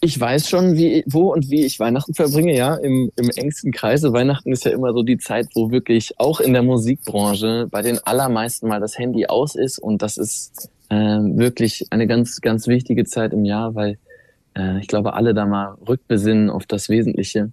Ich 0.01 0.19
weiß 0.19 0.49
schon, 0.49 0.77
wie, 0.77 1.05
wo 1.07 1.33
und 1.33 1.51
wie 1.51 1.65
ich 1.65 1.81
Weihnachten 1.81 2.15
verbringe, 2.15 2.57
ja, 2.57 2.75
im, 2.77 3.11
im 3.17 3.31
engsten 3.31 3.73
Kreise. 3.73 4.13
Weihnachten 4.13 4.53
ist 4.53 4.65
ja 4.65 4.71
immer 4.71 4.93
so 4.93 5.03
die 5.03 5.19
Zeit, 5.19 5.49
wo 5.55 5.71
wirklich 5.71 6.19
auch 6.19 6.41
in 6.41 6.53
der 6.53 6.63
Musikbranche 6.63 7.67
bei 7.71 7.83
den 7.83 7.99
allermeisten 7.99 8.69
mal 8.69 8.81
das 8.81 8.99
Handy 8.99 9.27
aus 9.27 9.55
ist 9.55 9.79
und 9.79 10.03
das 10.03 10.17
ist 10.17 10.71
äh, 10.89 10.97
wirklich 10.97 11.87
eine 11.91 12.07
ganz, 12.07 12.41
ganz 12.41 12.67
wichtige 12.67 13.05
Zeit 13.05 13.33
im 13.33 13.45
Jahr, 13.45 13.75
weil 13.75 13.99
äh, 14.57 14.79
ich 14.79 14.89
glaube, 14.89 15.15
alle 15.15 15.35
da 15.35 15.47
mal 15.47 15.77
rückbesinnen 15.87 16.51
auf 16.51 16.67
das 16.67 16.89
Wesentliche. 16.89 17.51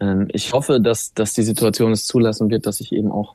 Ähm, 0.00 0.28
ich 0.32 0.52
hoffe, 0.52 0.80
dass, 0.80 1.14
dass 1.14 1.32
die 1.32 1.42
Situation 1.42 1.92
es 1.92 2.06
zulassen 2.06 2.50
wird, 2.50 2.66
dass 2.66 2.80
ich 2.80 2.92
eben 2.92 3.10
auch 3.10 3.34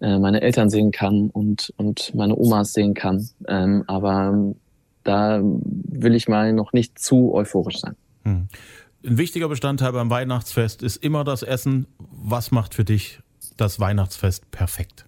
äh, 0.00 0.18
meine 0.18 0.42
Eltern 0.42 0.68
sehen 0.68 0.90
kann 0.90 1.30
und, 1.30 1.72
und 1.76 2.14
meine 2.14 2.36
Omas 2.36 2.72
sehen 2.72 2.94
kann. 2.94 3.28
Ähm, 3.48 3.84
aber 3.86 4.54
da 5.06 5.40
will 5.42 6.14
ich 6.14 6.28
mal 6.28 6.52
noch 6.52 6.72
nicht 6.72 6.98
zu 6.98 7.32
euphorisch 7.32 7.80
sein. 7.80 7.96
Hm. 8.24 8.48
Ein 9.04 9.18
wichtiger 9.18 9.48
Bestandteil 9.48 9.92
beim 9.92 10.10
Weihnachtsfest 10.10 10.82
ist 10.82 10.96
immer 10.96 11.22
das 11.22 11.42
Essen. 11.42 11.86
Was 11.98 12.50
macht 12.50 12.74
für 12.74 12.84
dich 12.84 13.20
das 13.56 13.78
Weihnachtsfest 13.78 14.50
perfekt? 14.50 15.06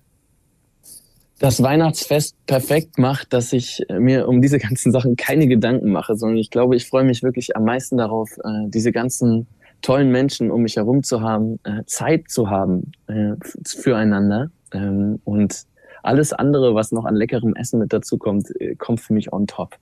Das 1.41 1.63
Weihnachtsfest 1.63 2.35
perfekt 2.47 2.99
macht, 2.99 3.33
dass 3.33 3.53
ich 3.53 3.85
mir 3.97 4.29
um 4.29 4.41
diese 4.43 4.59
ganzen 4.59 4.93
Sachen 4.93 5.17
keine 5.17 5.47
Gedanken 5.47 5.91
mache, 5.91 6.17
sondern 6.17 6.39
ich 6.39 6.51
glaube, 6.51 6.77
ich 6.77 6.87
freue 6.87 7.05
mich 7.05 7.23
wirklich 7.23 7.57
am 7.57 7.65
meisten 7.65 7.97
darauf, 7.97 8.31
äh, 8.39 8.69
diese 8.69 8.93
ganzen 8.93 9.47
tollen 9.83 10.11
Menschen 10.11 10.51
um 10.51 10.63
mich 10.63 10.77
herum 10.77 11.03
zu 11.03 11.21
haben, 11.21 11.61
äh, 11.65 11.85
Zeit 11.87 12.29
zu 12.29 12.51
haben 12.51 12.93
äh, 13.07 13.35
füreinander 13.65 14.51
ähm, 14.73 15.21
und 15.25 15.65
alles 16.09 16.33
andere, 16.33 16.75
was 16.75 16.91
noch 16.91 17.05
an 17.05 17.15
leckerem 17.15 17.55
Essen 17.55 17.79
mit 17.79 17.93
dazu 17.93 18.17
kommt, 18.17 18.51
äh, 18.61 18.75
kommt 18.75 19.01
für 19.01 19.13
mich 19.13 19.33
on 19.33 19.47
top. 19.47 19.77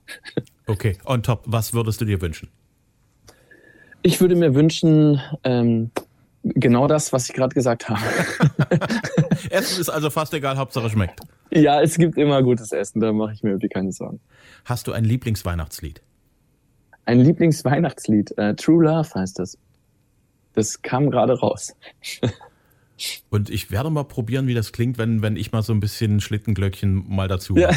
Okay, 0.67 0.97
on 1.05 1.23
top. 1.23 1.43
Was 1.45 1.73
würdest 1.73 2.01
du 2.01 2.05
dir 2.05 2.21
wünschen? 2.21 2.49
Ich 4.01 4.19
würde 4.19 4.35
mir 4.35 4.53
wünschen, 4.53 5.21
ähm, 5.45 5.91
genau 6.43 6.87
das, 6.87 7.13
was 7.13 7.29
ich 7.29 7.33
gerade 7.33 7.53
gesagt 7.53 7.87
habe. 7.87 8.01
Essen 9.49 9.79
ist 9.79 9.89
also 9.89 10.09
fast 10.09 10.33
egal, 10.33 10.57
Hauptsache 10.57 10.89
schmeckt. 10.89 11.21
Ja, 11.51 11.81
es 11.81 11.97
gibt 11.97 12.17
immer 12.17 12.43
gutes 12.43 12.73
Essen, 12.73 12.99
da 12.99 13.13
mache 13.13 13.31
ich 13.33 13.43
mir 13.43 13.51
irgendwie 13.51 13.69
keine 13.69 13.93
Sorgen. 13.93 14.19
Hast 14.65 14.87
du 14.87 14.91
ein 14.91 15.05
Lieblingsweihnachtslied? 15.05 16.01
Ein 17.05 17.21
Lieblingsweihnachtslied, 17.21 18.37
äh, 18.37 18.53
True 18.55 18.83
Love 18.83 19.09
heißt 19.15 19.39
das. 19.39 19.57
Das 20.53 20.81
kam 20.81 21.09
gerade 21.09 21.39
raus. 21.39 21.73
Und 23.29 23.49
ich 23.49 23.71
werde 23.71 23.89
mal 23.89 24.03
probieren, 24.03 24.47
wie 24.47 24.53
das 24.53 24.71
klingt, 24.71 24.97
wenn, 24.97 25.21
wenn 25.21 25.35
ich 25.35 25.51
mal 25.51 25.61
so 25.61 25.73
ein 25.73 25.79
bisschen 25.79 26.19
Schlittenglöckchen 26.19 27.05
mal 27.07 27.27
dazu 27.27 27.55
ja. 27.55 27.69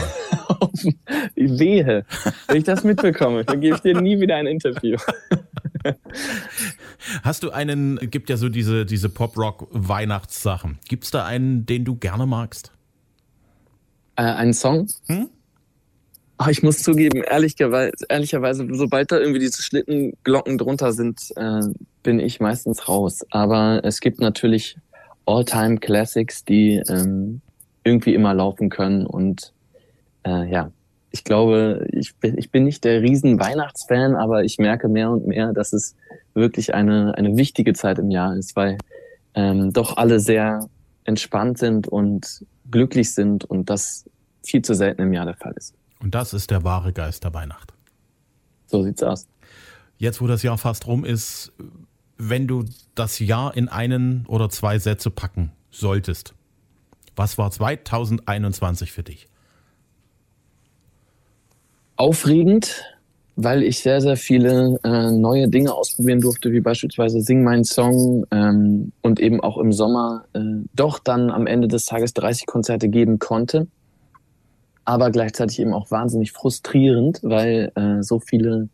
Wehe. 1.37 2.05
Wenn 2.47 2.57
ich 2.57 2.65
das 2.65 2.85
mitbekomme, 2.85 3.45
dann 3.45 3.61
gebe 3.61 3.77
ich 3.77 3.83
dir 3.83 4.01
nie 4.01 4.21
wieder 4.21 4.37
ein 4.37 4.47
Interview. 4.47 4.97
Hast 7.23 7.43
du 7.43 7.51
einen, 7.51 7.99
gibt 8.11 8.31
ja 8.31 8.37
so 8.37 8.49
diese, 8.49 8.87
diese 8.87 9.09
Pop-Rock-Weihnachtssachen. 9.09 10.79
Gibt 10.89 11.05
es 11.05 11.11
da 11.11 11.25
einen, 11.25 11.67
den 11.67 11.85
du 11.85 11.97
gerne 11.97 12.27
magst? 12.27 12.73
Äh, 14.17 14.23
einen 14.23 14.53
Song? 14.53 14.87
Hm? 15.07 15.29
Oh, 16.39 16.49
ich 16.49 16.63
muss 16.63 16.79
zugeben, 16.79 17.23
ehrlicherweise, 17.23 17.93
ehrlicherweise, 18.09 18.67
sobald 18.73 19.13
da 19.13 19.19
irgendwie 19.19 19.41
diese 19.41 19.63
Schlittenglocken 19.63 20.57
drunter 20.57 20.93
sind, 20.93 21.21
äh, 21.37 21.61
bin 22.03 22.19
ich 22.19 22.41
meistens 22.41 22.89
raus. 22.89 23.27
Aber 23.31 23.83
es 23.85 24.01
gibt 24.01 24.21
natürlich 24.21 24.77
All-Time-Classics, 25.31 26.45
die 26.45 26.83
ähm, 26.89 27.41
irgendwie 27.85 28.15
immer 28.15 28.35
laufen 28.35 28.69
können. 28.69 29.07
Und 29.07 29.53
äh, 30.25 30.51
ja, 30.51 30.71
ich 31.11 31.25
glaube, 31.25 31.87
ich 31.93 32.17
bin, 32.17 32.39
ich 32.39 32.51
bin 32.51 32.65
nicht 32.65 32.85
der 32.85 33.03
riesen 33.03 33.39
Weihnachtsfan, 33.41 34.15
aber 34.15 34.45
ich 34.45 34.59
merke 34.59 34.89
mehr 34.89 35.11
und 35.11 35.27
mehr, 35.27 35.53
dass 35.53 35.73
es 35.73 35.97
wirklich 36.35 36.75
eine, 36.75 37.15
eine 37.17 37.37
wichtige 37.37 37.73
Zeit 37.73 37.99
im 37.99 38.11
Jahr 38.11 38.37
ist, 38.37 38.57
weil 38.57 38.79
ähm, 39.35 39.73
doch 39.73 39.97
alle 39.97 40.21
sehr 40.21 40.69
entspannt 41.05 41.59
sind 41.59 41.89
und 41.89 42.45
glücklich 42.71 43.15
sind 43.15 43.45
und 43.45 43.71
das 43.71 44.09
viel 44.43 44.63
zu 44.63 44.75
selten 44.75 45.03
im 45.03 45.13
Jahr 45.13 45.25
der 45.25 45.37
Fall 45.37 45.55
ist. 45.57 45.75
Und 46.01 46.15
das 46.15 46.33
ist 46.33 46.51
der 46.51 46.65
wahre 46.65 46.93
Geist 46.93 47.25
der 47.25 47.35
Weihnacht. 47.35 47.73
So 48.67 48.83
sieht's 48.83 49.03
aus. 49.03 49.27
Jetzt, 49.99 50.21
wo 50.21 50.27
das 50.27 50.43
Jahr 50.43 50.57
fast 50.57 50.87
rum 50.87 51.05
ist, 51.05 51.53
wenn 52.21 52.47
du 52.47 52.65
das 52.95 53.19
Jahr 53.19 53.57
in 53.57 53.69
einen 53.69 54.27
oder 54.29 54.51
zwei 54.51 54.79
Sätze 54.79 55.11
packen 55.11 55.53
solltest, 55.71 56.35
was 57.17 57.39
war 57.39 57.51
2021 57.51 58.93
für 58.93 59.03
dich? 59.03 59.27
Aufregend, 61.97 62.85
weil 63.37 63.63
ich 63.63 63.81
sehr, 63.81 64.03
sehr 64.03 64.17
viele 64.17 64.79
äh, 64.85 65.11
neue 65.13 65.49
Dinge 65.49 65.75
ausprobieren 65.75 66.21
durfte, 66.21 66.53
wie 66.53 66.61
beispielsweise 66.61 67.23
Sing 67.23 67.43
meinen 67.43 67.65
Song 67.65 68.27
ähm, 68.31 68.93
und 69.01 69.19
eben 69.19 69.41
auch 69.41 69.57
im 69.57 69.73
Sommer 69.73 70.25
äh, 70.35 70.41
doch 70.75 70.99
dann 70.99 71.31
am 71.31 71.47
Ende 71.47 71.69
des 71.69 71.87
Tages 71.87 72.13
30 72.13 72.47
Konzerte 72.47 72.89
geben 72.89 73.19
konnte. 73.19 73.67
Aber 74.85 75.11
gleichzeitig 75.11 75.59
eben 75.61 75.73
auch 75.73 75.91
wahnsinnig 75.91 76.33
frustrierend, 76.33 77.21
weil 77.23 77.73
äh, 77.77 78.03
so 78.03 78.19
viele 78.19 78.69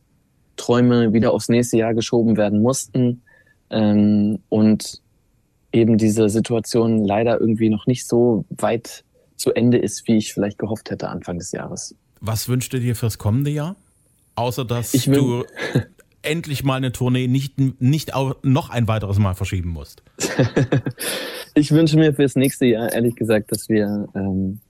Träume 0.57 1.13
wieder 1.13 1.33
aufs 1.33 1.49
nächste 1.49 1.77
Jahr 1.77 1.95
geschoben 1.95 2.37
werden 2.37 2.61
mussten 2.61 3.23
ähm, 3.71 4.39
und 4.49 5.01
eben 5.73 5.99
diese 5.99 6.29
Situation 6.29 7.05
leider 7.05 7.41
irgendwie 7.41 7.69
noch 7.69 7.87
nicht 7.87 8.07
so 8.07 8.45
weit 8.51 9.05
zu 9.37 9.53
Ende 9.53 9.79
ist, 9.79 10.09
wie 10.09 10.17
ich 10.17 10.33
vielleicht 10.33 10.59
gehofft 10.59 10.91
hätte 10.91 11.09
Anfang 11.09 11.39
des 11.39 11.53
Jahres. 11.53 11.95
Was 12.21 12.49
wünschst 12.49 12.73
du 12.73 12.81
dir 12.81 12.97
fürs 12.97 13.19
kommende 13.19 13.51
Jahr? 13.51 13.77
Außer 14.35 14.65
dass 14.65 14.93
du 14.93 15.45
endlich 16.23 16.65
mal 16.65 16.77
eine 16.77 16.93
Tournee 16.93 17.29
nicht, 17.29 17.55
nicht 17.81 18.15
auch 18.15 18.37
noch 18.43 18.71
ein 18.71 18.89
weiteres 18.89 19.19
Mal 19.19 19.35
verschieben 19.35 19.71
musst. 19.71 20.03
ich 21.55 21.71
wünsche 21.71 21.97
mir 21.97 22.15
fürs 22.15 22.37
nächste 22.37 22.67
Jahr 22.67 22.93
ehrlich 22.93 23.17
gesagt, 23.17 23.53
dass 23.53 23.69
wir 23.69 24.09
ähm, 24.15 24.61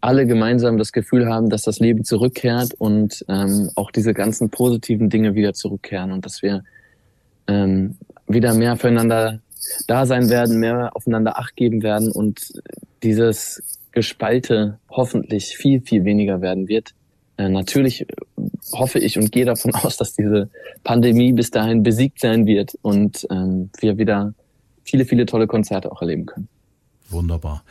alle 0.00 0.26
gemeinsam 0.26 0.76
das 0.76 0.92
Gefühl 0.92 1.26
haben, 1.26 1.48
dass 1.48 1.62
das 1.62 1.78
Leben 1.78 2.04
zurückkehrt 2.04 2.74
und 2.74 3.24
ähm, 3.28 3.70
auch 3.74 3.90
diese 3.90 4.12
ganzen 4.12 4.50
positiven 4.50 5.08
Dinge 5.08 5.34
wieder 5.34 5.54
zurückkehren 5.54 6.12
und 6.12 6.26
dass 6.26 6.42
wir 6.42 6.62
ähm, 7.46 7.96
wieder 8.26 8.54
mehr 8.54 8.76
füreinander 8.76 9.40
da 9.86 10.06
sein 10.06 10.28
werden, 10.28 10.58
mehr 10.60 10.90
aufeinander 10.94 11.38
Acht 11.38 11.56
geben 11.56 11.82
werden 11.82 12.10
und 12.10 12.52
dieses 13.02 13.80
Gespalte 13.92 14.78
hoffentlich 14.90 15.56
viel, 15.56 15.80
viel 15.80 16.04
weniger 16.04 16.40
werden 16.40 16.68
wird. 16.68 16.94
Äh, 17.36 17.48
natürlich 17.48 18.06
hoffe 18.72 18.98
ich 18.98 19.18
und 19.18 19.32
gehe 19.32 19.44
davon 19.44 19.74
aus, 19.74 19.96
dass 19.96 20.14
diese 20.14 20.50
Pandemie 20.82 21.32
bis 21.32 21.50
dahin 21.50 21.82
besiegt 21.82 22.20
sein 22.20 22.46
wird 22.46 22.76
und 22.82 23.26
ähm, 23.30 23.70
wir 23.80 23.98
wieder 23.98 24.34
viele, 24.84 25.04
viele 25.04 25.26
tolle 25.26 25.46
Konzerte 25.46 25.90
auch 25.90 26.02
erleben 26.02 26.26
können. 26.26 26.48
Wunderbar. 27.10 27.64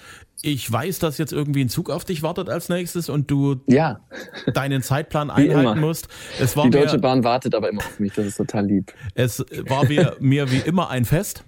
Ich 0.44 0.70
weiß, 0.70 1.00
dass 1.00 1.18
jetzt 1.18 1.32
irgendwie 1.32 1.62
ein 1.62 1.70
Zug 1.70 1.90
auf 1.90 2.04
dich 2.04 2.22
wartet 2.22 2.50
als 2.50 2.70
nächstes 2.70 3.10
und 3.10 3.32
du 3.32 3.62
ja. 3.66 4.02
deinen 4.54 4.84
Zeitplan 4.84 5.32
einhalten 5.32 5.80
musst. 5.80 6.10
Es 6.40 6.56
war 6.56 6.66
Die 6.66 6.70
Deutsche 6.70 6.98
mir, 6.98 7.02
Bahn 7.02 7.24
wartet 7.24 7.56
aber 7.56 7.70
immer 7.70 7.82
auf 7.82 8.00
mich, 8.00 8.14
das 8.14 8.28
ist 8.28 8.38
total 8.38 8.68
lieb. 8.68 8.94
Es 9.16 9.44
war 9.68 9.86
mir, 9.86 10.18
mir 10.20 10.52
wie 10.52 10.60
immer 10.60 10.90
ein 10.90 11.06
Fest. 11.06 11.46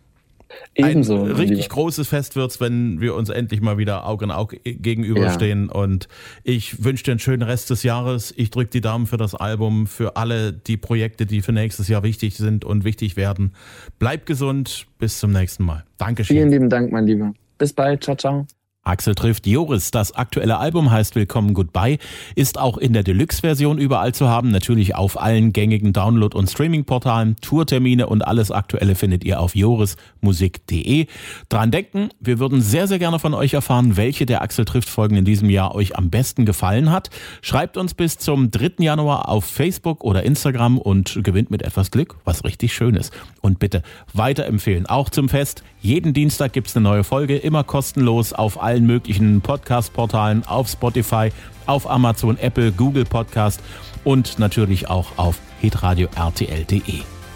Ebenso. 0.76 1.24
Ein 1.24 1.32
richtig 1.32 1.58
lieber. 1.58 1.76
großes 1.76 2.08
Fest 2.08 2.36
wird's, 2.38 2.62
wenn 2.62 3.02
wir 3.02 3.16
uns 3.16 3.30
endlich 3.30 3.62
mal 3.62 3.78
wieder 3.78 4.06
Auge 4.08 4.26
in 4.26 4.32
Auge 4.32 4.60
gegenüberstehen. 4.60 5.68
Ja. 5.68 5.74
Und 5.74 6.08
ich 6.44 6.84
wünsche 6.84 7.04
dir 7.04 7.12
einen 7.12 7.20
schönen 7.20 7.42
Rest 7.42 7.70
des 7.72 7.84
Jahres. 7.84 8.34
Ich 8.38 8.52
drücke 8.52 8.70
die 8.70 8.82
Daumen 8.82 9.08
für 9.08 9.18
das 9.18 9.36
Album, 9.36 9.88
für 9.88 10.16
alle 10.16 10.54
die 10.54 10.78
Projekte, 10.78 11.26
die 11.26 11.42
für 11.42 11.52
nächstes 11.52 11.88
Jahr 11.90 12.04
wichtig 12.04 12.38
sind 12.38 12.64
und 12.64 12.86
wichtig 12.86 13.18
werden. 13.18 13.54
Bleib 14.00 14.26
gesund. 14.26 14.88
Bis 15.00 15.20
zum 15.20 15.32
nächsten 15.32 15.66
Mal. 15.66 15.84
Dankeschön. 15.98 16.38
Vielen 16.38 16.50
lieben 16.50 16.70
Dank, 16.70 16.92
mein 16.92 17.06
Lieber. 17.06 17.34
Bis 17.58 17.74
bald. 17.74 18.04
Ciao, 18.04 18.16
ciao. 18.16 18.46
Axel 18.86 19.16
trifft 19.16 19.48
Joris. 19.48 19.90
Das 19.90 20.12
aktuelle 20.12 20.60
Album 20.60 20.92
heißt 20.92 21.16
Willkommen 21.16 21.56
Goodbye, 21.56 21.98
ist 22.36 22.60
auch 22.60 22.78
in 22.78 22.94
der 22.94 23.02
Deluxe-Version 23.02 23.80
überall 23.80 24.14
zu 24.14 24.30
haben, 24.30 24.50
natürlich 24.50 24.94
auf 24.94 25.20
allen 25.20 25.54
gängigen 25.54 25.92
Download- 25.92 26.38
und 26.38 26.48
Streaming-Portalen. 26.48 27.36
Tourtermine 27.42 28.06
und 28.06 28.22
alles 28.22 28.52
Aktuelle 28.52 28.94
findet 28.94 29.24
ihr 29.24 29.40
auf 29.40 29.56
jorismusik.de. 29.56 31.08
Dran 31.50 31.72
denken, 31.72 32.10
wir 32.20 32.38
würden 32.38 32.62
sehr, 32.62 32.88
sehr 32.88 33.00
gerne 33.00 33.18
von 33.18 33.34
euch 33.34 33.56
erfahren, 33.56 33.98
welche 33.98 34.28
der 34.28 34.44
Axel 34.44 34.66
trifft 34.66 34.90
Folgen 34.90 35.16
in 35.16 35.26
diesem 35.26 35.50
Jahr 35.50 35.74
euch 35.74 35.98
am 35.98 36.12
besten 36.12 36.46
gefallen 36.46 36.92
hat. 36.92 37.10
Schreibt 37.42 37.78
uns 37.78 37.96
bis 37.96 38.20
zum 38.20 38.52
3. 38.52 38.84
Januar 38.84 39.30
auf 39.30 39.46
Facebook 39.46 40.04
oder 40.04 40.22
Instagram 40.22 40.78
und 40.78 41.24
gewinnt 41.24 41.50
mit 41.50 41.64
etwas 41.64 41.90
Glück 41.90 42.18
was 42.24 42.44
richtig 42.44 42.74
Schönes. 42.74 43.10
Und 43.42 43.58
bitte 43.58 43.82
weiterempfehlen, 44.14 44.86
auch 44.86 45.10
zum 45.10 45.28
Fest. 45.28 45.64
Jeden 45.86 46.14
Dienstag 46.14 46.54
gibt's 46.54 46.76
eine 46.76 46.82
neue 46.82 47.04
Folge, 47.04 47.38
immer 47.38 47.64
kostenlos 47.64 48.34
auf 48.34 48.60
allen 48.60 48.76
allen 48.76 48.88
möglichen 48.88 49.42
Podcast-Portalen, 49.42 50.44
auf 50.48 50.68
Spotify, 50.68 51.30
auf 51.68 51.88
Amazon, 51.88 52.40
Apple, 52.40 52.72
Google 52.72 53.06
Podcast 53.06 53.62
und 54.04 54.40
natürlich 54.40 54.90
auch 54.90 55.16
auf 55.18 55.38
hitradio 55.62 56.08
rtl.de. 56.20 56.82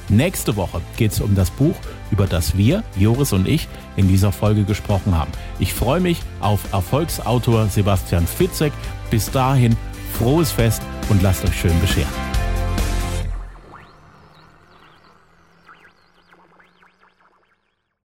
Nächste 0.10 0.56
Woche 0.56 0.82
geht 0.98 1.12
es 1.12 1.22
um 1.22 1.36
das 1.36 1.52
Buch, 1.52 1.76
über 2.10 2.26
das 2.26 2.58
wir, 2.58 2.84
Joris 2.98 3.34
und 3.34 3.48
ich, 3.48 3.68
in 3.98 4.08
dieser 4.08 4.32
Folge 4.32 4.64
gesprochen 4.64 5.16
haben. 5.16 5.32
Ich 5.60 5.72
freue 5.72 6.00
mich 6.00 6.20
auf 6.40 6.74
Erfolgsautor 6.74 7.68
Sebastian 7.68 8.26
Fitzek. 8.26 8.74
Bis 9.12 9.30
dahin, 9.30 9.78
frohes 10.14 10.52
Fest 10.52 10.82
und 11.10 11.22
lasst 11.22 11.46
euch 11.46 11.54
schön 11.54 11.80
bescheren. 11.82 12.39